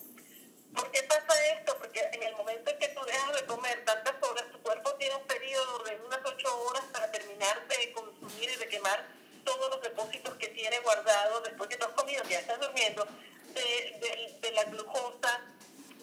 ¿Por 0.75 0.91
qué 0.91 1.03
pasa 1.03 1.47
esto? 1.53 1.75
Porque 1.77 2.01
en 2.13 2.24
el 2.24 2.36
momento 2.36 2.69
en 2.71 2.77
que 2.79 2.88
tú 2.89 3.03
dejas 3.05 3.33
de 3.36 3.45
comer 3.45 3.83
tantas 3.86 4.15
horas, 4.21 4.45
tu 4.51 4.62
cuerpo 4.62 4.93
tiene 4.95 5.15
un 5.15 5.25
periodo 5.25 5.79
de 5.83 5.95
unas 6.05 6.19
8 6.24 6.62
horas 6.65 6.83
para 6.93 7.12
terminar 7.12 7.67
de 7.67 7.91
consumir 7.93 8.50
y 8.51 8.55
de 8.57 8.67
quemar 8.67 9.03
todos 9.43 9.69
los 9.71 9.81
depósitos 9.81 10.36
que 10.36 10.50
tiene 10.50 10.79
guardado 10.79 11.41
después 11.41 11.69
que 11.69 11.77
tú 11.77 11.86
has 11.86 11.93
comido, 11.93 12.21
que 12.24 12.29
ya 12.31 12.39
estás 12.39 12.59
durmiendo, 12.59 13.05
de, 13.53 13.62
de- 14.01 14.38
de 14.41 14.51
la 14.51 14.63
glucosa, 14.65 15.41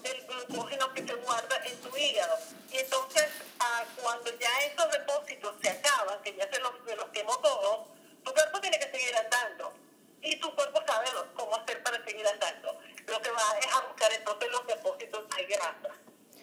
del 0.02 0.26
glucógeno 0.26 0.92
que 0.94 1.06
se 1.06 1.14
guarda 1.14 1.62
en 1.66 1.76
tu 1.82 1.96
hígado. 1.96 2.38
Y 2.72 2.78
entonces, 2.78 3.26
ah, 3.60 3.84
cuando 4.02 4.36
ya 4.38 4.50
esos 4.62 4.90
depósitos 4.90 5.54
se 5.62 5.68
acaban, 5.70 6.20
que 6.22 6.34
ya 6.34 6.50
se 6.50 6.58
los, 6.60 6.72
se 6.86 6.96
los 6.96 7.06
quemó 7.10 7.38
todos, 7.38 7.86
tu 8.24 8.32
cuerpo 8.32 8.60
tiene 8.60 8.78
que 8.78 8.90
seguir 8.90 9.14
andando. 9.16 9.72
Y 10.24 10.36
tu 10.36 10.54
cuerpo 10.54 10.82
sabe 10.86 11.06
cómo 11.34 11.54
hacer 11.54 11.82
para 11.82 12.02
seguir 12.04 12.26
andando. 12.26 12.80
Lo 13.06 13.20
que 13.20 13.30
va 13.30 13.58
es 13.60 13.72
a 13.72 13.80
buscar 13.80 14.10
entonces 14.12 14.50
los 14.50 14.66
depósitos 14.66 15.28
de 15.36 15.44
grasa. 15.44 15.90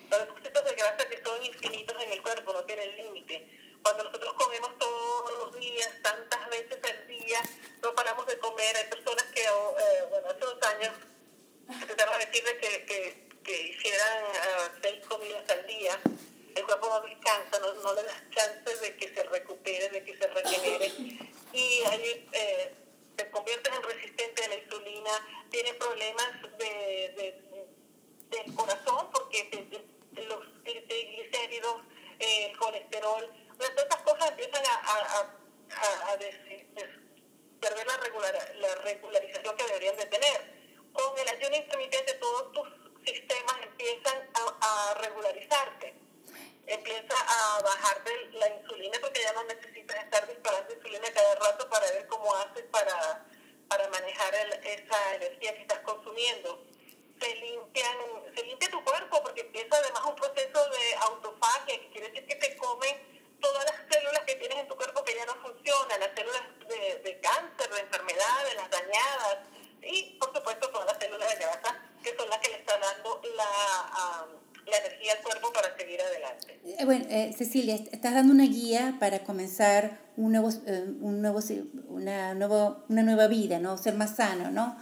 Los 0.09 0.19
depósitos 0.19 0.65
de 0.65 0.75
grasa 0.75 1.09
que 1.09 1.23
son 1.23 1.43
infinitos 1.43 2.03
en 2.03 2.11
el 2.11 2.21
cuerpo, 2.21 2.53
no 2.53 2.63
tienen 2.63 2.95
límite. 2.95 3.47
Cuando 3.81 4.03
nosotros 4.03 4.33
comemos 4.33 4.77
todos 4.77 5.31
los 5.39 5.59
días, 5.59 5.89
tantas 6.03 6.49
veces 6.49 6.77
al 6.83 7.07
día, 7.07 7.41
no 7.81 7.95
paramos 7.95 8.27
de 8.27 8.37
comer. 8.37 8.77
Hay 8.77 8.87
personas 8.87 9.23
que, 9.33 9.49
oh, 9.49 9.75
eh, 9.79 10.05
bueno, 10.11 10.29
hace 10.29 10.39
dos 10.39 10.61
años 10.61 10.93
empezaron 11.67 12.13
a 12.13 12.17
decirle 12.19 12.57
que, 12.57 12.85
que, 12.85 13.29
que 13.43 13.61
hicieran 13.69 14.23
ah, 14.43 14.71
seis 14.83 15.03
comidas 15.07 15.49
al 15.49 15.65
día. 15.65 15.99
El 16.55 16.65
cuerpo 16.65 16.87
no 16.87 17.01
descansa, 17.01 17.59
no, 17.59 17.73
no 17.73 17.93
le 17.95 18.03
das 18.03 18.29
chance 18.29 18.75
de 18.75 18.95
que 18.97 19.11
se 19.11 19.23
recupere, 19.23 19.89
de 19.89 20.03
que 20.03 20.17
se 20.17 20.27
regenere. 20.27 20.91
Y 21.53 21.83
ahí 21.85 22.29
eh, 22.33 22.75
te 23.23 23.29
conviertes 23.29 23.73
en 23.75 23.83
resistente 23.83 24.43
a 24.45 24.47
la 24.47 24.55
insulina, 24.55 25.11
tienes 25.49 25.73
problemas 25.75 26.41
de, 26.57 26.65
de- 27.15 27.67
del 28.29 28.55
corazón 28.55 29.09
porque 29.11 29.67
los 30.13 30.63
triglicéridos, 30.63 31.81
eh, 32.19 32.45
el 32.51 32.57
colesterol, 32.57 33.29
todas 33.57 33.71
estas 33.77 34.01
cosas 34.03 34.29
empiezan 34.31 34.63
a, 34.65 34.73
a, 34.73 35.19
a, 35.19 36.13
a- 36.13 36.17
perder 37.59 37.85
la, 37.87 37.97
regular, 37.97 38.55
la 38.55 38.75
regularización 38.75 39.55
que 39.55 39.63
deberían 39.65 39.97
de 39.97 40.05
tener. 40.07 40.61
Con 40.93 41.17
el 41.19 41.27
ayuno 41.29 41.55
intermitente 41.55 42.13
todos 42.15 42.51
tus 42.53 42.67
sistemas 43.05 43.55
empiezan 43.63 44.29
a, 44.33 44.91
a 44.91 44.93
regularizarse. 44.95 45.93
Empieza 46.67 47.15
a 47.17 47.61
bajarte 47.61 48.11
la 48.33 48.47
insulina 48.49 48.97
porque 49.01 49.21
ya 49.21 49.33
no 49.33 49.43
necesitas 49.43 50.03
estar 50.03 50.27
disparando 50.27 50.73
insulina 50.73 51.11
cada 51.13 51.35
rato 51.35 51.69
para 51.69 51.85
ver 51.91 52.07
cómo 52.07 52.33
haces 52.35 52.63
para, 52.71 53.25
para 53.67 53.87
manejar 53.89 54.33
el- 54.35 54.53
esa 54.65 55.15
energía 55.15 55.55
que 55.55 55.61
estás 55.61 55.79
consumiendo. 55.79 56.63
Se, 57.19 57.35
limpian, 57.35 57.97
se 58.35 58.43
limpia 58.43 58.69
tu 58.71 58.83
cuerpo 58.83 59.21
porque 59.21 59.41
empieza 59.41 59.75
además 59.77 60.03
un 60.05 60.15
proceso 60.15 60.69
de 60.69 60.95
autofagia, 61.01 61.77
que 61.79 61.89
quiere 61.91 62.07
decir 62.09 62.25
que 62.27 62.35
te 62.35 62.55
comen 62.57 63.37
todas 63.41 63.65
las 63.65 63.75
células 63.91 64.21
que 64.25 64.35
tienes 64.35 64.57
en 64.59 64.67
tu 64.67 64.75
cuerpo 64.75 65.03
que 65.03 65.15
ya 65.15 65.25
no 65.25 65.35
funcionan, 65.35 65.99
las 65.99 66.11
células 66.15 66.41
de, 66.67 66.95
de 67.03 67.19
cáncer, 67.21 67.69
de 67.69 67.79
enfermedades, 67.81 68.55
las 68.55 68.69
dañadas, 68.69 69.37
y 69.81 70.17
por 70.19 70.33
supuesto 70.33 70.69
todas 70.69 70.87
las 70.87 70.97
células 70.99 71.29
de 71.37 71.43
grasa, 71.43 71.89
que 72.03 72.15
son 72.15 72.29
las 72.29 72.39
que 72.39 72.49
le 72.49 72.57
están 72.57 72.79
dando 72.81 73.21
la, 73.35 73.45
ah, 73.45 74.27
la 74.69 74.77
energía 74.77 75.13
al 75.17 75.23
cuerpo 75.23 75.51
para 75.53 75.75
seguir 75.77 75.99
adelante. 76.01 76.59
Eh, 76.65 76.85
Bueno, 76.85 77.05
eh, 77.09 77.33
Cecilia, 77.37 77.75
est- 77.75 77.93
estás 77.93 78.13
dando 78.13 78.33
una 78.33 78.45
guía 78.45 78.97
para 78.99 79.19
comenzar 79.23 79.99
un 80.17 80.31
nuevo, 80.31 80.49
eh, 80.67 80.85
un 81.01 81.21
nuevo, 81.21 81.39
una, 81.89 82.33
nuevo, 82.33 82.83
una 82.89 83.03
nueva 83.03 83.27
vida, 83.27 83.59
¿no? 83.59 83.77
Ser 83.77 83.95
más 83.95 84.15
sano, 84.17 84.51
¿no? 84.51 84.75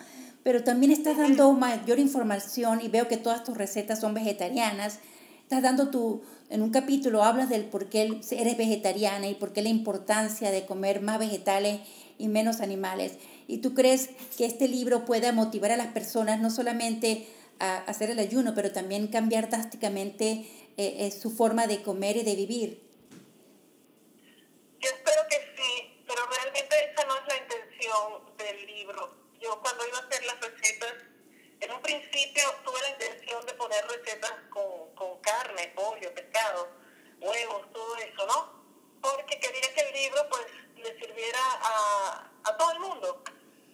Pero 0.44 0.64
también 0.64 0.92
estás 0.92 1.18
dando 1.18 1.52
mayor 1.54 2.00
información 2.00 2.80
y 2.82 2.88
veo 2.88 3.08
que 3.08 3.18
todas 3.18 3.44
tus 3.44 3.58
recetas 3.58 4.00
son 4.00 4.14
vegetarianas. 4.14 5.00
Estás 5.44 5.62
dando 5.64 5.90
tu, 5.90 6.22
en 6.50 6.62
un 6.62 6.70
capítulo 6.72 7.24
hablas 7.24 7.50
del 7.50 7.66
por 7.66 7.90
qué 7.90 8.20
eres 8.32 8.58
vegetariana 8.58 9.28
y 9.28 9.36
por 9.36 9.52
qué 9.54 9.62
la 9.62 9.70
importancia 9.70 10.52
de 10.52 10.66
comer 10.66 11.02
más 11.02 11.20
vegetales 11.20 11.80
y 12.18 12.28
menos 12.28 12.62
animales. 12.62 13.14
¿Y 13.48 13.58
tú 13.60 13.74
crees 13.74 14.10
que 14.38 14.46
este 14.46 14.68
libro 14.68 15.06
pueda 15.06 15.32
motivar 15.32 15.72
a 15.72 15.78
las 15.78 15.88
personas 15.88 16.40
no 16.40 16.50
solamente 16.52 17.28
a 17.60 17.78
hacer 17.80 18.10
el 18.10 18.20
ayuno, 18.20 18.54
pero 18.56 18.72
también 18.72 19.08
cambiar 19.08 19.50
drásticamente 19.50 20.46
eh, 20.78 21.08
eh, 21.08 21.12
su 21.12 21.30
forma 21.30 21.68
de 21.68 21.84
comer 21.84 22.16
y 22.16 22.24
de 22.24 22.36
vivir? 22.36 22.82
Yo 24.80 24.90
espero 24.90 25.22
que 25.30 25.36
sí, 25.58 26.04
pero 26.08 26.26
realmente 26.26 26.74
esa 26.90 27.06
no 27.06 27.18
es 27.18 27.28
la 27.28 27.38
intención 27.38 28.38
del 28.38 28.66
libro. 28.66 29.14
Yo 29.42 29.60
cuando 29.62 29.86
iba 29.86 29.98
a 29.98 30.02
hacer 30.02 30.24
las 30.26 30.40
recetas, 30.40 30.94
en 31.60 31.72
un 31.74 31.82
principio 31.82 32.44
tuve 32.64 32.82
la 32.82 32.90
intención 32.92 33.46
de 33.46 33.54
poner 33.56 33.86
recetas 33.88 34.32
con, 34.50 34.96
con 34.96 35.20
carne, 35.20 35.74
pollo, 35.76 36.14
pescado, 36.14 36.70
huevos, 37.20 37.74
todo 37.74 37.98
eso, 37.98 38.26
¿no? 38.28 38.64
Porque 39.02 39.38
quería 39.38 39.74
que 39.74 39.82
el 39.82 39.94
libro 39.94 40.30
pues 40.30 40.46
le 40.78 40.98
sirviera 40.98 41.40
a, 41.62 42.32
a 42.46 42.58
todo 42.58 42.72
el 42.72 42.80
mundo. 42.80 43.22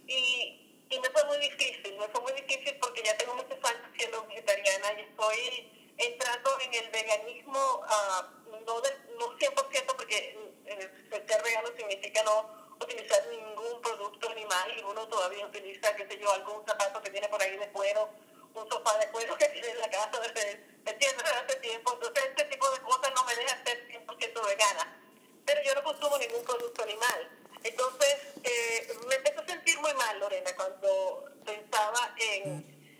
Y, 0.07 0.65
y 0.89 0.99
me 0.99 1.09
fue 1.09 1.23
muy 1.25 1.37
difícil, 1.37 1.97
me 1.97 2.07
fue 2.07 2.21
muy 2.21 2.33
difícil 2.33 2.77
porque 2.79 3.03
ya 3.03 3.15
tengo 3.17 3.35
muchos 3.35 3.57
años 3.63 3.89
siendo 3.95 4.25
vegetariana 4.25 4.93
y 4.93 5.01
estoy 5.01 5.71
entrando 5.97 6.59
en 6.61 6.73
el 6.73 6.89
veganismo, 6.89 7.81
ah, 7.87 8.29
no, 8.65 8.81
del, 8.81 8.93
no 9.17 9.37
100% 9.37 9.85
porque 9.95 10.37
eh, 10.65 10.91
ser 11.27 11.43
vegano 11.43 11.69
significa 11.77 12.23
no 12.23 12.75
utilizar 12.79 13.25
ningún 13.27 13.81
producto 13.81 14.29
animal 14.29 14.73
y 14.77 14.83
uno 14.83 15.07
todavía 15.07 15.45
utiliza, 15.45 15.95
qué 15.95 16.07
sé 16.07 16.14
yo, 16.25 16.33
algún 16.33 16.65
zapato 16.65 17.01
que 17.01 17.09
tiene 17.09 17.27
por 17.27 17.41
ahí 17.41 17.55
de 17.57 17.69
cuero 17.69 18.09
un 18.55 18.69
sofá 18.69 18.97
de 18.97 19.09
cuero 19.09 19.37
que 19.37 19.47
tiene 19.49 19.69
en 19.69 19.79
la 19.79 19.89
casa 19.89 20.19
desde, 20.33 20.63
desde 20.83 21.23
hace 21.23 21.55
tiempo. 21.57 21.93
Entonces, 21.93 22.23
este 22.29 22.45
tipo 22.45 22.69
de 22.71 22.79
cosas 22.79 23.11
no 23.13 23.23
me 23.25 23.35
deja 23.35 23.63
ser 23.63 23.87
100% 23.87 24.45
vegana. 24.45 25.01
Pero 25.45 25.61
yo 25.63 25.75
no 25.75 25.83
consumo 25.83 26.17
ningún 26.17 26.43
producto 26.43 26.83
animal. 26.83 27.29
Entonces, 27.63 28.17
eh, 28.43 28.93
me 29.07 29.15
empecé 29.15 29.39
a 29.39 29.45
sentir 29.45 29.79
muy 29.79 29.93
mal, 29.93 30.19
Lorena, 30.19 30.55
cuando 30.55 31.25
pensaba 31.45 32.13
en, 32.17 32.43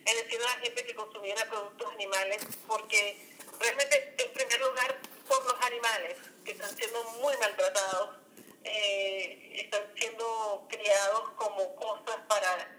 en 0.06 0.16
decirle 0.16 0.46
a 0.46 0.56
la 0.56 0.64
gente 0.64 0.86
que 0.86 0.96
consumiera 0.96 1.46
productos 1.50 1.94
animales, 1.94 2.46
porque 2.68 3.36
realmente, 3.60 4.16
en 4.18 4.34
primer 4.34 4.60
lugar, 4.60 4.98
por 5.28 5.46
los 5.46 5.66
animales, 5.66 6.18
que 6.44 6.52
están 6.52 6.76
siendo 6.76 7.04
muy 7.22 7.36
maltratados, 7.38 8.18
eh, 8.64 9.62
están 9.64 9.84
siendo 9.96 10.68
criados 10.68 11.30
como 11.36 11.76
cosas 11.76 12.18
para, 12.28 12.75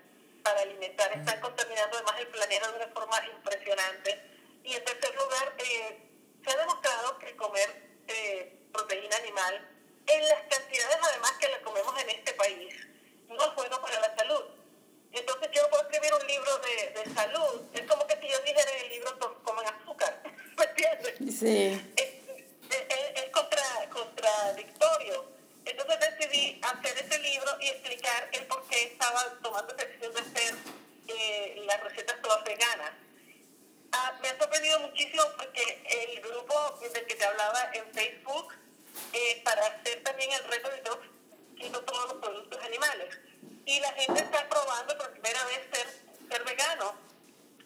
para 0.46 0.60
alimentar, 0.60 1.12
están 1.12 1.40
contaminando 1.40 1.96
además 1.96 2.14
el 2.20 2.28
planeta 2.28 2.70
de 2.70 2.76
una 2.76 2.88
forma 2.88 3.20
impresionante. 3.34 4.22
Y 4.62 4.74
en 4.74 4.84
tercer 4.84 5.12
lugar, 5.16 5.54
eh, 5.58 5.98
se 6.44 6.50
ha 6.52 6.56
demostrado 6.56 7.18
que 7.18 7.34
comer 7.34 7.68
eh, 8.06 8.56
proteína 8.72 9.16
animal, 9.16 9.68
en 10.06 10.28
las 10.28 10.42
cantidades 10.42 10.98
además 11.02 11.32
que 11.40 11.48
la 11.48 11.60
comemos 11.62 12.00
en 12.00 12.10
este 12.10 12.32
país, 12.34 12.76
no 13.28 13.44
es 13.44 13.54
bueno 13.56 13.80
para 13.82 13.98
la 13.98 14.14
salud. 14.16 14.44
Entonces 15.10 15.48
yo 15.52 15.68
puedo 15.68 15.82
escribir 15.82 16.14
un 16.14 16.26
libro 16.28 16.58
de, 16.58 16.90
de 16.90 17.14
salud, 17.14 17.62
es 17.72 17.82
como 17.90 18.06
que 18.06 18.16
si 18.20 18.28
yo 18.28 18.38
dijera 18.42 18.70
en 18.70 18.84
el 18.84 18.90
libro 18.90 19.42
comen 19.42 19.66
azúcar, 19.66 20.22
¿me 20.56 20.64
entiendes? 20.64 21.40
Sí. 21.40 21.92
Es, 21.96 22.08
es, 22.70 23.24
es 23.24 23.30
contra, 23.30 23.64
contradictorio. 23.90 25.36
Entonces 25.66 25.98
decidí 25.98 26.60
hacer 26.62 26.96
ese 26.96 27.18
libro 27.18 27.50
y 27.60 27.68
explicar 27.68 28.28
el 28.32 28.46
por 28.46 28.64
qué 28.68 28.84
estaba 28.84 29.20
tomando 29.42 29.74
la 29.74 29.84
decisión 29.84 30.14
de 30.14 30.20
hacer 30.20 30.35
eh, 31.26 31.62
las 31.66 31.82
recetas 31.82 32.20
todas 32.22 32.44
veganas. 32.44 32.92
Ah, 33.92 34.18
me 34.20 34.28
ha 34.28 34.38
sorprendido 34.38 34.80
muchísimo 34.80 35.22
porque 35.36 35.82
el 35.84 36.20
grupo 36.20 36.78
del 36.92 37.06
que 37.06 37.14
te 37.14 37.24
hablaba 37.24 37.70
en 37.72 37.84
Facebook, 37.92 38.54
eh, 39.12 39.42
para 39.44 39.66
hacer 39.66 40.02
también 40.02 40.30
el 40.32 40.44
reto 40.44 40.70
de 40.70 40.78
todos, 40.78 40.98
quito 41.56 41.80
todos 41.82 42.12
los 42.12 42.22
productos 42.22 42.62
animales. 42.64 43.18
Y 43.64 43.80
la 43.80 43.92
gente 43.92 44.20
está 44.20 44.48
probando 44.48 44.96
por 44.98 45.10
primera 45.12 45.44
vez 45.46 45.60
ser, 45.72 45.86
ser 46.30 46.44
vegano. 46.44 46.94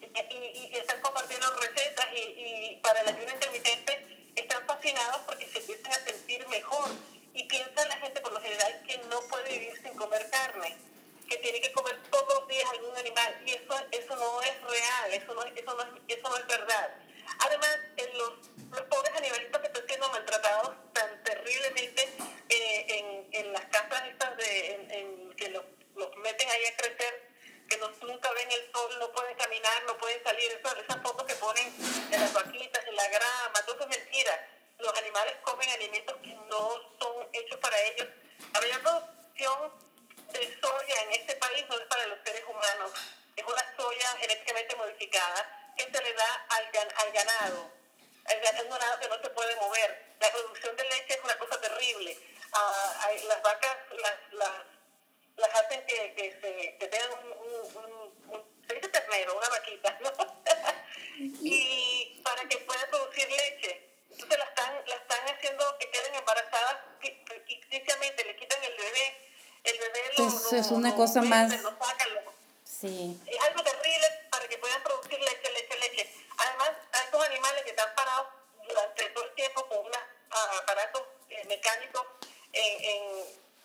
Y, 0.01 0.35
y, 0.35 0.69
y 0.73 0.77
están 0.77 0.99
compartiendo 1.01 1.47
recetas 1.55 2.07
y, 2.13 2.19
y 2.19 2.79
para 2.81 3.01
el 3.01 3.07
ayuno 3.09 3.31
intermitente 3.31 4.27
están 4.35 4.65
fascinados 4.65 5.21
porque 5.25 5.47
se 5.47 5.59
empiezan 5.59 5.91
a 5.91 6.05
sentir 6.05 6.47
mejor. 6.47 6.89
Y 7.33 7.43
piensa 7.45 7.85
la 7.87 7.97
gente 7.97 8.19
por 8.21 8.33
lo 8.33 8.41
general 8.41 8.83
que 8.85 8.97
no 9.09 9.21
puede 9.29 9.49
vivir 9.57 9.81
sin 9.81 9.93
comer 9.95 10.29
carne, 10.29 10.75
que 11.29 11.37
tiene 11.37 11.61
que 11.61 11.71
comer 11.71 11.97
todos 12.09 12.39
los 12.39 12.47
días 12.47 12.69
algún 12.71 12.90
animal. 13.11 13.41
Y 13.45 13.51
eso, 13.51 13.75
eso 13.91 14.15
no 14.15 14.41
es 14.41 14.61
real, 14.61 15.11
eso 15.11 15.33
no, 15.33 15.43
eso 15.43 15.75
no, 15.75 15.81
es, 15.83 16.17
eso 16.17 16.29
no 16.29 16.37
es 16.37 16.47
verdad. 16.47 16.89
Es, 70.27 70.53
es 70.53 70.71
una 70.71 70.95
cosa 70.95 71.21
más... 71.21 71.51
Sí. 72.63 73.21
es 73.27 73.39
algo 73.43 73.61
terrible 73.61 74.07
para 74.31 74.47
que 74.47 74.57
puedan 74.57 74.81
producir 74.81 75.19
leche, 75.19 75.51
leche, 75.51 75.77
leche. 75.77 76.15
Además, 76.35 76.71
a 76.93 77.03
estos 77.03 77.23
animales 77.25 77.63
que 77.63 77.69
están 77.69 77.93
parados 77.93 78.27
durante 78.67 79.05
todo 79.09 79.23
el 79.23 79.33
tiempo 79.35 79.67
con 79.67 79.85
unos 79.85 79.97
uh, 79.97 80.57
aparatos 80.63 81.03
eh, 81.29 81.45
mecánicos 81.45 82.03
en, 82.53 82.83
en, 82.83 83.01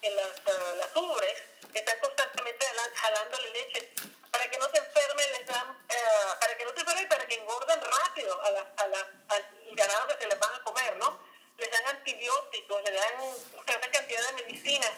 en 0.03 0.17
las, 0.17 0.27
uh, 0.27 0.77
las 0.77 0.95
ubres, 0.97 1.33
que 1.73 1.79
están 1.79 1.99
constantemente 2.01 2.67
jalándole 2.95 3.49
leche, 3.53 3.91
para 4.31 4.51
que 4.51 4.59
no 4.59 4.69
se 4.69 4.79
enfermen, 4.79 5.33
les 5.33 5.47
dan, 5.47 5.71
uh, 5.71 6.39
para 6.39 6.57
que 6.59 6.65
no 6.67 6.73
se 6.75 6.81
enfermen 6.81 7.05
y 7.05 7.09
para 7.09 7.27
que 7.27 7.35
engorden 7.37 7.81
rápido 7.81 8.43
a 8.43 8.51
la, 8.51 8.73
a 8.77 8.87
la, 8.87 8.99
al 9.29 9.47
ganado 9.73 10.09
que 10.09 10.19
se 10.19 10.27
les 10.29 10.39
van 10.39 10.55
a 10.55 10.63
comer, 10.63 10.95
¿no? 10.99 11.19
Les 11.57 11.71
dan 11.71 11.87
antibióticos, 11.87 12.83
les 12.83 12.95
dan 12.95 13.15
una 13.23 13.91
cantidad 13.91 14.27
de 14.27 14.43
medicinas. 14.45 14.93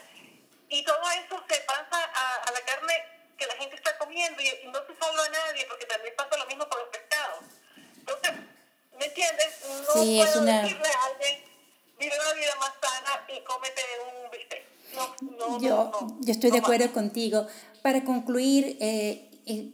Y 0.68 0.84
todo 0.84 1.08
eso 1.12 1.40
se 1.48 1.60
pasa 1.60 2.10
a, 2.12 2.34
a 2.42 2.50
la 2.50 2.60
carne 2.62 3.04
que 3.38 3.46
la 3.46 3.54
gente 3.54 3.76
está 3.76 3.96
comiendo 4.18 4.42
y, 4.42 4.66
no 4.66 4.78
se 4.86 4.94
salva 4.98 5.22
a 5.24 5.30
nadie 5.30 5.64
porque 5.68 5.86
también 5.86 6.14
pasa 6.16 6.36
lo 6.36 6.46
mismo 6.46 6.64
con 6.68 6.78
los 6.80 6.88
pescados. 6.90 7.40
Entonces, 7.98 8.30
¿me 8.98 9.06
entiendes? 9.06 9.50
No 9.62 10.02
Sí, 10.02 10.18
puedo 10.18 10.30
es 10.30 10.36
una- 10.36 10.62
decirle 10.62 10.88
a 10.88 11.04
alguien, 11.06 11.34
vive 11.98 12.12
una 12.18 12.34
vida 12.34 12.54
más 12.58 12.72
sana 12.82 13.12
y 13.28 13.44
cómete 13.44 13.82
un 14.02 14.30
bistec. 14.30 14.62
No, 14.94 15.38
no, 15.38 15.60
Yo, 15.60 15.90
no, 16.00 16.18
yo 16.20 16.32
estoy 16.32 16.50
de 16.50 16.58
acuerdo 16.58 16.86
va. 16.86 16.92
contigo. 16.92 17.46
Para 17.82 18.04
concluir, 18.04 18.76
eh, 18.80 19.30
eh, 19.46 19.70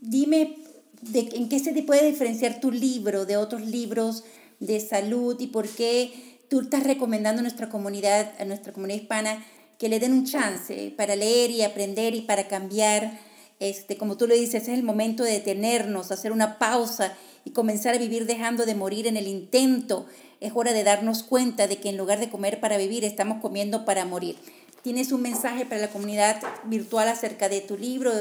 dime 0.00 0.58
de, 1.00 1.20
en 1.34 1.48
qué 1.48 1.58
se 1.58 1.72
te 1.72 1.82
puede 1.82 2.04
diferenciar 2.04 2.60
tu 2.60 2.70
libro 2.70 3.24
de 3.24 3.36
otros 3.36 3.62
libros 3.62 4.24
de 4.60 4.80
salud 4.80 5.40
y 5.40 5.46
por 5.46 5.68
qué 5.68 6.38
tú 6.50 6.60
estás 6.62 6.84
recomendando 6.84 7.40
a 7.40 7.42
nuestra 7.42 7.68
comunidad, 7.68 8.34
a 8.38 8.44
nuestra 8.44 8.72
comunidad 8.72 9.00
hispana, 9.00 9.46
que 9.78 9.88
le 9.88 9.98
den 10.00 10.12
un 10.12 10.26
chance 10.26 10.92
para 10.96 11.16
leer 11.16 11.50
y 11.50 11.62
aprender 11.62 12.14
y 12.14 12.22
para 12.22 12.48
cambiar. 12.48 13.18
Este, 13.58 13.96
como 13.96 14.16
tú 14.16 14.26
lo 14.26 14.34
dices, 14.34 14.64
es 14.64 14.68
el 14.68 14.82
momento 14.82 15.22
de 15.22 15.32
detenernos, 15.32 16.10
hacer 16.10 16.32
una 16.32 16.58
pausa 16.58 17.16
y 17.44 17.52
comenzar 17.52 17.94
a 17.94 17.98
vivir 17.98 18.26
dejando 18.26 18.66
de 18.66 18.74
morir 18.74 19.06
en 19.06 19.16
el 19.16 19.26
intento. 19.26 20.06
Es 20.40 20.52
hora 20.54 20.72
de 20.72 20.84
darnos 20.84 21.22
cuenta 21.22 21.66
de 21.66 21.78
que 21.78 21.88
en 21.88 21.96
lugar 21.96 22.20
de 22.20 22.28
comer 22.28 22.60
para 22.60 22.76
vivir, 22.76 23.04
estamos 23.04 23.40
comiendo 23.40 23.84
para 23.84 24.04
morir. 24.04 24.36
¿Tienes 24.82 25.10
un 25.10 25.22
mensaje 25.22 25.64
para 25.64 25.80
la 25.80 25.88
comunidad 25.88 26.40
virtual 26.64 27.08
acerca 27.08 27.48
de 27.48 27.60
tu 27.60 27.76
libro 27.76 28.12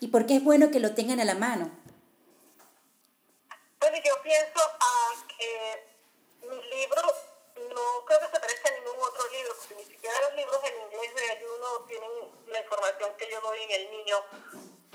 y 0.00 0.08
por 0.08 0.26
qué 0.26 0.36
es 0.36 0.44
bueno 0.44 0.70
que 0.70 0.80
lo 0.80 0.94
tengan 0.94 1.20
a 1.20 1.24
la 1.24 1.34
mano? 1.34 1.70
Bueno, 3.80 3.96
yo 4.04 4.12
pienso 4.22 4.60
que 5.38 6.46
mi 6.48 6.56
libro 6.56 7.02
no 7.56 8.04
creo 8.06 8.18
que 8.18 8.26
se 8.26 8.40
parezca 8.40 8.79
a 9.00 9.06
ningún 9.06 9.08
otro 9.08 9.28
libro, 9.30 9.56
porque 9.56 9.74
ni 9.74 9.84
siquiera 9.84 10.20
los 10.20 10.34
libros 10.34 10.60
en 10.64 10.80
inglés 10.82 11.14
de 11.14 11.30
ayuno 11.30 11.84
tienen 11.88 12.10
la 12.46 12.60
información 12.60 13.16
que 13.16 13.30
yo 13.30 13.40
doy 13.40 13.62
en 13.62 13.70
el 13.70 13.90
niño, 13.90 14.24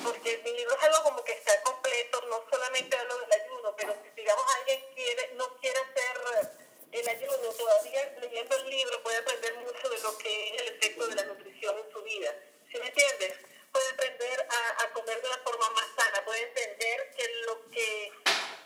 porque 0.03 0.41
mi 0.43 0.51
libro 0.53 0.75
es 0.75 0.83
algo 0.83 1.03
como 1.03 1.23
que 1.23 1.33
está 1.33 1.61
completo, 1.63 2.21
no 2.27 2.43
solamente 2.49 2.95
hablo 2.97 3.17
del 3.19 3.31
ayuno, 3.33 3.75
pero 3.75 3.95
si 4.03 4.21
digamos 4.21 4.45
alguien 4.59 4.83
quiere, 4.93 5.31
no 5.35 5.57
quiere 5.57 5.79
hacer 5.79 6.51
el 6.91 7.09
ayuno, 7.09 7.49
todavía 7.57 8.15
leyendo 8.21 8.55
el 8.55 8.69
libro 8.69 9.03
puede 9.03 9.17
aprender 9.17 9.53
mucho 9.55 9.89
de 9.89 9.99
lo 9.99 10.17
que 10.17 10.55
es 10.55 10.61
el 10.61 10.67
efecto 10.75 11.07
de 11.07 11.15
la 11.15 11.23
nutrición 11.23 11.77
en 11.77 11.91
su 11.91 12.01
vida. 12.03 12.33
¿Sí 12.71 12.77
me 12.79 12.87
entiendes? 12.87 13.33
Puede 13.71 13.89
aprender 13.89 14.47
a, 14.49 14.83
a 14.83 14.93
comer 14.93 15.21
de 15.21 15.27
una 15.27 15.37
forma 15.39 15.69
más 15.71 15.87
sana, 15.97 16.23
puede 16.23 16.43
entender 16.43 17.11
que 17.15 17.27
lo 17.45 17.69
que 17.69 18.11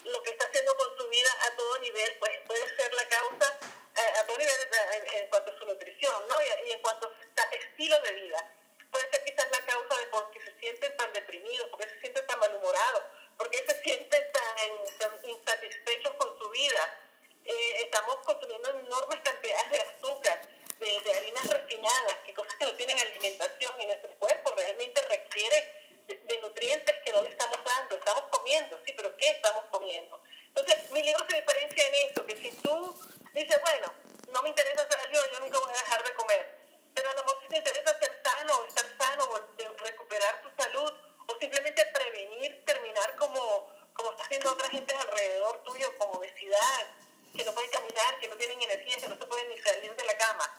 lo 0.06 0.24
que 0.24 0.32
está 0.32 0.46
haciendo 0.46 0.76
con 0.76 0.98
su 0.98 1.08
vida 1.10 1.30
a 1.42 1.56
todo 1.56 1.78
nivel 1.80 2.18
pues 2.20 2.32
puede 2.48 2.76
ser 2.76 2.94
la 2.94 3.08
causa 3.10 3.60
eh, 4.00 4.20
a 4.20 4.24
nivel 4.24 4.56
en, 4.94 5.22
en, 5.22 5.30
cuanto 5.30 5.52
a 5.52 5.60
su 5.60 5.66
nutrición 5.66 6.28
¿no? 6.28 6.36
y, 6.66 6.72
en 6.72 6.82
cuanto 6.82 7.08
a 7.08 7.10
su 7.10 7.56
estilo 7.56 8.00
de 8.02 8.14
vida 8.14 8.56
puede 8.92 9.10
ser 9.12 9.24
quizás 9.24 9.52
la 9.52 9.66
causa 9.66 9.98
de 9.98 10.08
por 10.08 10.32
qué 10.32 10.40
se 10.42 10.60
sienten 10.60 10.96
tan 10.98 11.12
deprimidos 11.14 11.70
por 11.70 11.80
qué 11.80 11.90
se 11.90 12.00
sienten 12.00 12.26
tan 12.28 12.40
malhumorados 12.40 13.04
por 13.38 13.50
qué 13.50 13.64
se 13.68 13.82
sienten 13.84 14.24
tan, 14.32 14.98
tan 14.98 15.30
insatisfechos 15.30 16.14
con 16.16 16.38
su 16.38 16.50
vida 16.50 17.00
eh, 17.46 17.82
estamos 17.82 18.18
consumiendo 18.26 18.70
enormes 18.70 19.20
cantidades 19.22 19.72
de 19.72 19.80
azúcar 19.80 20.42
de, 20.80 21.02
de 21.02 21.14
harinas 21.14 21.48
refinadas 21.48 22.16
que 22.26 22.34
cosas 22.34 22.56
que 22.56 22.66
no 22.66 22.74
tienen 22.76 23.00
alimentación 23.00 23.82
y 23.82 23.86
nuestro 23.86 24.12
cuerpo 24.16 24.54
realmente 24.56 25.02
requiere 25.10 25.74
de, 26.08 26.16
de 26.16 26.42
nutrientes 26.42 26.96
que 27.04 27.12
no 27.12 27.22
le 27.22 27.30
estamos 27.30 27.60
dando 27.64 27.80
estamos 27.96 28.24
comiendo, 28.32 28.80
sí, 28.86 28.94
pero 28.96 29.16
¿qué 29.18 29.30
estamos 29.30 29.66
comiendo? 29.70 30.22
Entonces, 30.48 30.90
mi 30.92 31.04
libro 31.04 31.24
se 31.30 31.36
diferencia 31.36 31.88
en 31.88 32.10
eso, 32.10 32.26
que 32.26 32.36
si 32.36 32.52
tú 32.62 32.96
dices, 33.34 33.62
bueno, 33.62 33.94
no 34.32 34.42
me 34.42 34.50
interesa 34.50 34.88
ser 34.90 35.12
yo, 35.12 35.22
yo 35.32 35.40
nunca 35.40 35.60
voy 35.60 35.70
a 35.70 35.74
dejar 35.74 36.04
de 36.04 36.14
comer, 36.14 36.58
pero 36.94 37.10
a 37.10 37.14
lo 37.14 37.24
mejor 37.24 37.42
si 37.44 37.48
te 37.50 37.58
interesa 37.58 38.00
ser 38.00 38.22
sano, 38.24 38.66
estar 38.66 38.86
sano, 38.98 39.26
o 39.26 39.84
recuperar 39.84 40.42
tu 40.42 40.50
salud, 40.62 40.92
o 41.28 41.38
simplemente 41.40 41.86
prevenir 41.86 42.66
terminar 42.66 43.16
caminar 43.16 43.16
como, 43.18 43.68
como 43.94 44.12
estás 44.12 44.30
viendo 44.30 44.50
a 44.50 44.54
otra 44.54 44.70
gente 44.70 44.96
alrededor 44.96 45.64
tuyo 45.64 45.98
con 45.98 46.18
obesidad, 46.18 46.88
que 47.36 47.46
no 47.46 47.54
pueden 47.54 47.70
caminar, 47.70 48.20
que 48.20 48.28
no 48.28 48.36
tienen 48.36 48.62
energía, 48.62 48.98
que 48.98 49.08
no 49.08 49.18
se 49.18 49.26
pueden 49.26 49.50
ni 49.50 49.58
salir 49.60 49.96
de 49.96 50.04
la 50.04 50.18
cama. 50.18 50.56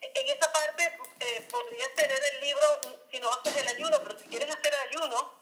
En 0.00 0.28
esa 0.28 0.52
parte 0.52 0.98
eh, 1.20 1.46
podrías 1.50 1.94
tener 1.94 2.20
el 2.34 2.40
libro 2.40 2.80
si 3.10 3.20
no 3.20 3.30
haces 3.30 3.56
el 3.58 3.68
ayuno, 3.68 4.02
pero 4.02 4.18
si 4.18 4.24
quieres 4.28 4.50
ayuno, 5.10 5.34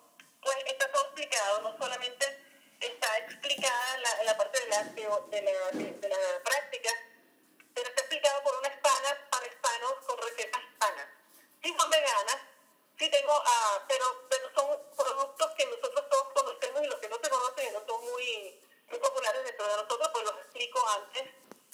pues 0.43 0.57
está 0.67 0.91
todo 0.91 1.03
explicado, 1.05 1.61
no 1.63 1.77
solamente 1.79 2.45
está 2.81 3.19
explicada 3.19 3.99
la, 3.99 4.25
la 4.25 4.37
parte 4.37 4.61
de 4.61 4.67
la, 4.69 4.83
de 4.85 5.43
la, 5.43 5.71
de 5.73 6.09
la 6.09 6.43
práctica, 6.43 6.91
pero 7.75 7.89
está 7.89 8.01
explicado 8.01 8.43
por 8.43 8.57
una 8.59 8.69
hispana 8.69 9.29
para 9.31 9.47
hispanos 9.47 9.95
con 10.07 10.19
recetas 10.19 10.63
hispanas. 10.63 11.07
Sí 11.63 11.75
son 11.79 11.91
veganas, 11.91 12.39
sí 12.99 13.11
tengo, 13.11 13.37
uh, 13.37 13.81
pero, 13.89 14.29
pero 14.29 14.55
son 14.55 14.81
productos 14.97 15.53
que 15.57 15.67
nosotros 15.67 16.09
todos 16.09 16.33
conocemos 16.35 16.83
y 16.83 16.87
los 16.87 17.01
que 17.01 17.09
no 17.09 17.17
se 17.23 17.31
conocen 17.31 17.69
y 17.69 17.73
no 17.73 17.85
son 17.87 18.05
muy, 18.05 18.61
muy 18.89 18.99
populares 18.99 19.45
dentro 19.45 19.67
de 19.67 19.83
nosotros, 19.83 20.09
pues 20.13 20.25
los 20.25 20.35
explico 20.39 20.89
antes. 20.89 21.25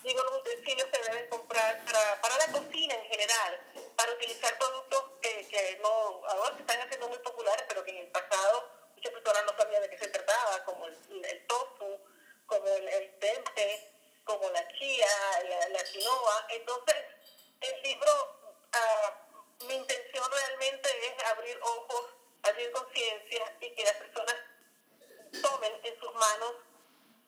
Digo, 0.03 0.23
los 0.23 0.41
utensilios 0.41 0.89
se 0.93 1.03
deben 1.03 1.29
comprar 1.31 1.83
para, 1.87 2.21
para 2.21 2.37
la 2.37 2.53
cocina 2.53 2.95
en 2.95 3.05
general, 3.07 3.61
para 4.05 4.17
utilizar 4.17 4.59
productos 4.59 5.03
que, 5.23 5.49
que 5.49 5.79
no, 5.83 5.89
ahora 6.29 6.55
se 6.57 6.61
están 6.61 6.79
haciendo 6.79 7.09
muy 7.09 7.19
populares, 7.21 7.65
pero 7.67 7.83
que 7.83 7.91
en 7.91 8.05
el 8.05 8.09
pasado 8.09 8.71
muchas 8.95 9.13
personas 9.15 9.45
no 9.47 9.57
sabían 9.57 9.81
de 9.81 9.89
qué 9.89 9.99
se 9.99 10.09
trataba, 10.09 10.63
como 10.65 10.87
el, 10.87 11.25
el 11.25 11.47
tofu, 11.47 11.99
como 12.45 12.67
el, 12.67 12.87
el 12.87 13.19
tempe, 13.19 13.93
como 14.25 14.51
la 14.51 14.69
chía, 14.77 15.09
la, 15.49 15.69
la 15.71 15.85
quinoa. 15.85 16.47
Entonces, 16.51 16.97
el 17.63 17.83
libro, 17.83 18.13
uh, 18.75 19.65
mi 19.65 19.75
intención 19.75 20.31
realmente 20.31 20.91
es 21.07 21.25
abrir 21.25 21.59
ojos, 21.63 22.05
abrir 22.43 22.71
conciencia 22.73 23.57
y 23.63 23.71
que 23.71 23.85
las 23.85 23.95
personas 23.95 24.37
tomen 25.41 25.81
en 25.83 25.99
sus 25.99 26.15
manos 26.15 26.53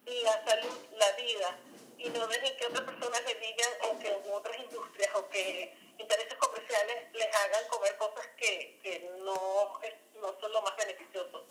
la 0.04 0.44
salud, 0.44 0.78
la 0.92 1.10
vida, 1.12 1.58
y 1.96 2.10
no 2.10 2.26
dejen 2.26 2.54
que 2.58 2.66
otras 2.66 2.84
personas 2.84 3.22
les 3.24 3.40
digan, 3.40 3.70
o 3.80 3.98
que 3.98 4.12
otras 4.30 4.58
industrias, 4.58 5.14
o 5.14 5.26
que 5.30 5.85
intereses 5.98 6.34
comerciales 6.38 6.96
les 7.12 7.28
hagan 7.34 7.68
comer 7.68 7.96
cosas 7.96 8.26
que, 8.36 8.78
que 8.82 9.10
no, 9.24 9.72
no 10.20 10.40
son 10.40 10.52
lo 10.52 10.62
más 10.62 10.76
beneficiosos 10.76 11.42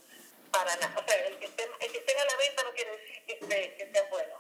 para 0.52 0.76
nada. 0.78 0.96
O 0.98 1.08
sea, 1.08 1.28
el 1.28 1.38
que, 1.38 1.46
esté, 1.46 1.64
el 1.64 1.92
que 1.92 1.98
esté 1.98 2.14
a 2.14 2.26
la 2.26 2.38
venta 2.38 2.64
no 2.64 2.72
quiere 2.74 2.92
decir 2.92 3.16
que, 3.26 3.34
esté, 3.34 3.76
que 3.78 3.92
sea 3.92 4.04
bueno. 4.10 4.34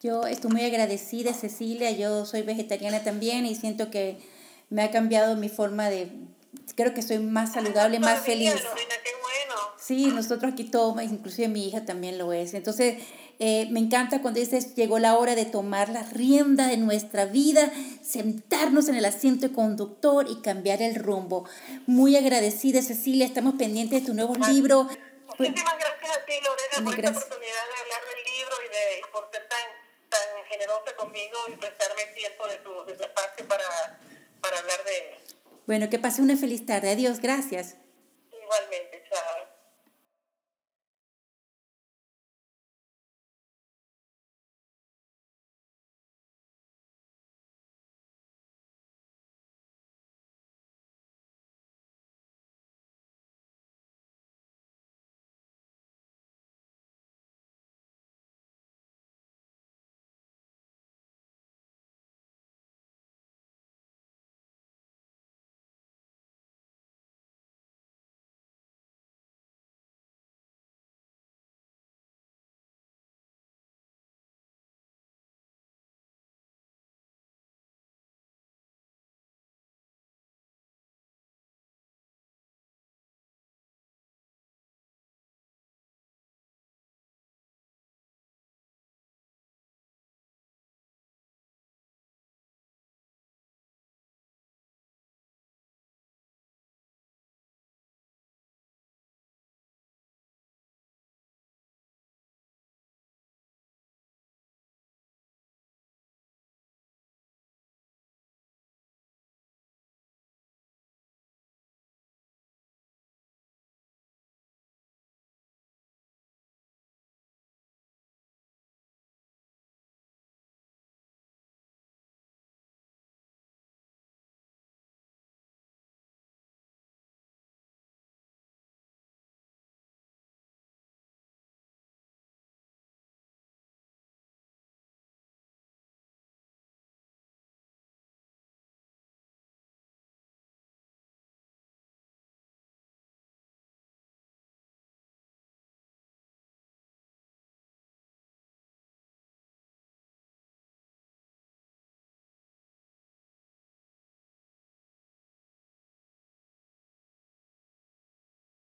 Yo 0.00 0.26
estoy 0.26 0.50
muy 0.50 0.64
agradecida, 0.64 1.32
Cecilia. 1.32 1.90
Yo 1.92 2.24
soy 2.26 2.42
vegetariana 2.42 3.04
también 3.04 3.46
y 3.46 3.54
siento 3.54 3.90
que 3.90 4.18
me 4.68 4.82
ha 4.82 4.90
cambiado 4.90 5.36
mi 5.36 5.48
forma 5.48 5.90
de... 5.90 6.10
Creo 6.74 6.94
que 6.94 7.02
soy 7.02 7.18
más 7.18 7.52
saludable, 7.52 7.98
más 8.00 8.24
feliz. 8.24 8.54
Sí, 9.78 10.06
nosotros 10.06 10.52
aquí 10.52 10.64
todos, 10.64 11.02
inclusive 11.02 11.48
mi 11.48 11.66
hija 11.66 11.84
también 11.84 12.16
lo 12.16 12.32
es. 12.32 12.54
Entonces, 12.54 13.02
eh, 13.44 13.66
me 13.72 13.80
encanta 13.80 14.22
cuando 14.22 14.38
dices, 14.38 14.76
llegó 14.76 15.00
la 15.00 15.18
hora 15.18 15.34
de 15.34 15.44
tomar 15.44 15.88
la 15.88 16.04
rienda 16.04 16.68
de 16.68 16.76
nuestra 16.76 17.24
vida, 17.24 17.72
sentarnos 18.00 18.86
en 18.88 18.94
el 18.94 19.04
asiento 19.04 19.48
de 19.48 19.52
conductor 19.52 20.26
y 20.30 20.40
cambiar 20.42 20.80
el 20.80 20.94
rumbo. 20.94 21.48
Muy 21.88 22.14
agradecida, 22.16 22.82
Cecilia. 22.82 23.26
Estamos 23.26 23.54
pendientes 23.58 24.02
de 24.02 24.06
tu 24.06 24.14
nuevo 24.14 24.36
libro. 24.46 24.84
Muchísimas 24.84 25.74
gracias 25.76 26.16
a 26.16 26.24
ti, 26.24 26.34
Lorena, 26.44 26.84
por 26.84 26.94
esta 26.94 27.10
oportunidad 27.10 27.64
de 27.66 27.80
hablar 27.82 28.02
del 28.14 28.32
libro 28.32 28.56
y, 28.64 28.68
de, 28.68 29.12
por 29.12 29.28
ser 29.32 29.48
tan, 29.48 29.58
tan 30.08 30.44
generosa 30.48 30.94
conmigo 30.96 31.38
y 31.48 31.56
prestarme 31.56 32.02
tiempo 32.14 32.46
de 32.46 32.56
tu, 32.58 32.84
de 32.84 32.92
tu 32.92 33.02
espacio 33.02 33.48
para, 33.48 33.64
para 34.40 34.58
hablar 34.60 34.84
de 34.84 34.98
él. 34.98 35.04
Bueno, 35.66 35.90
que 35.90 35.98
pase 35.98 36.22
una 36.22 36.36
feliz 36.36 36.64
tarde. 36.64 36.92
Adiós, 36.92 37.18
gracias. 37.18 37.74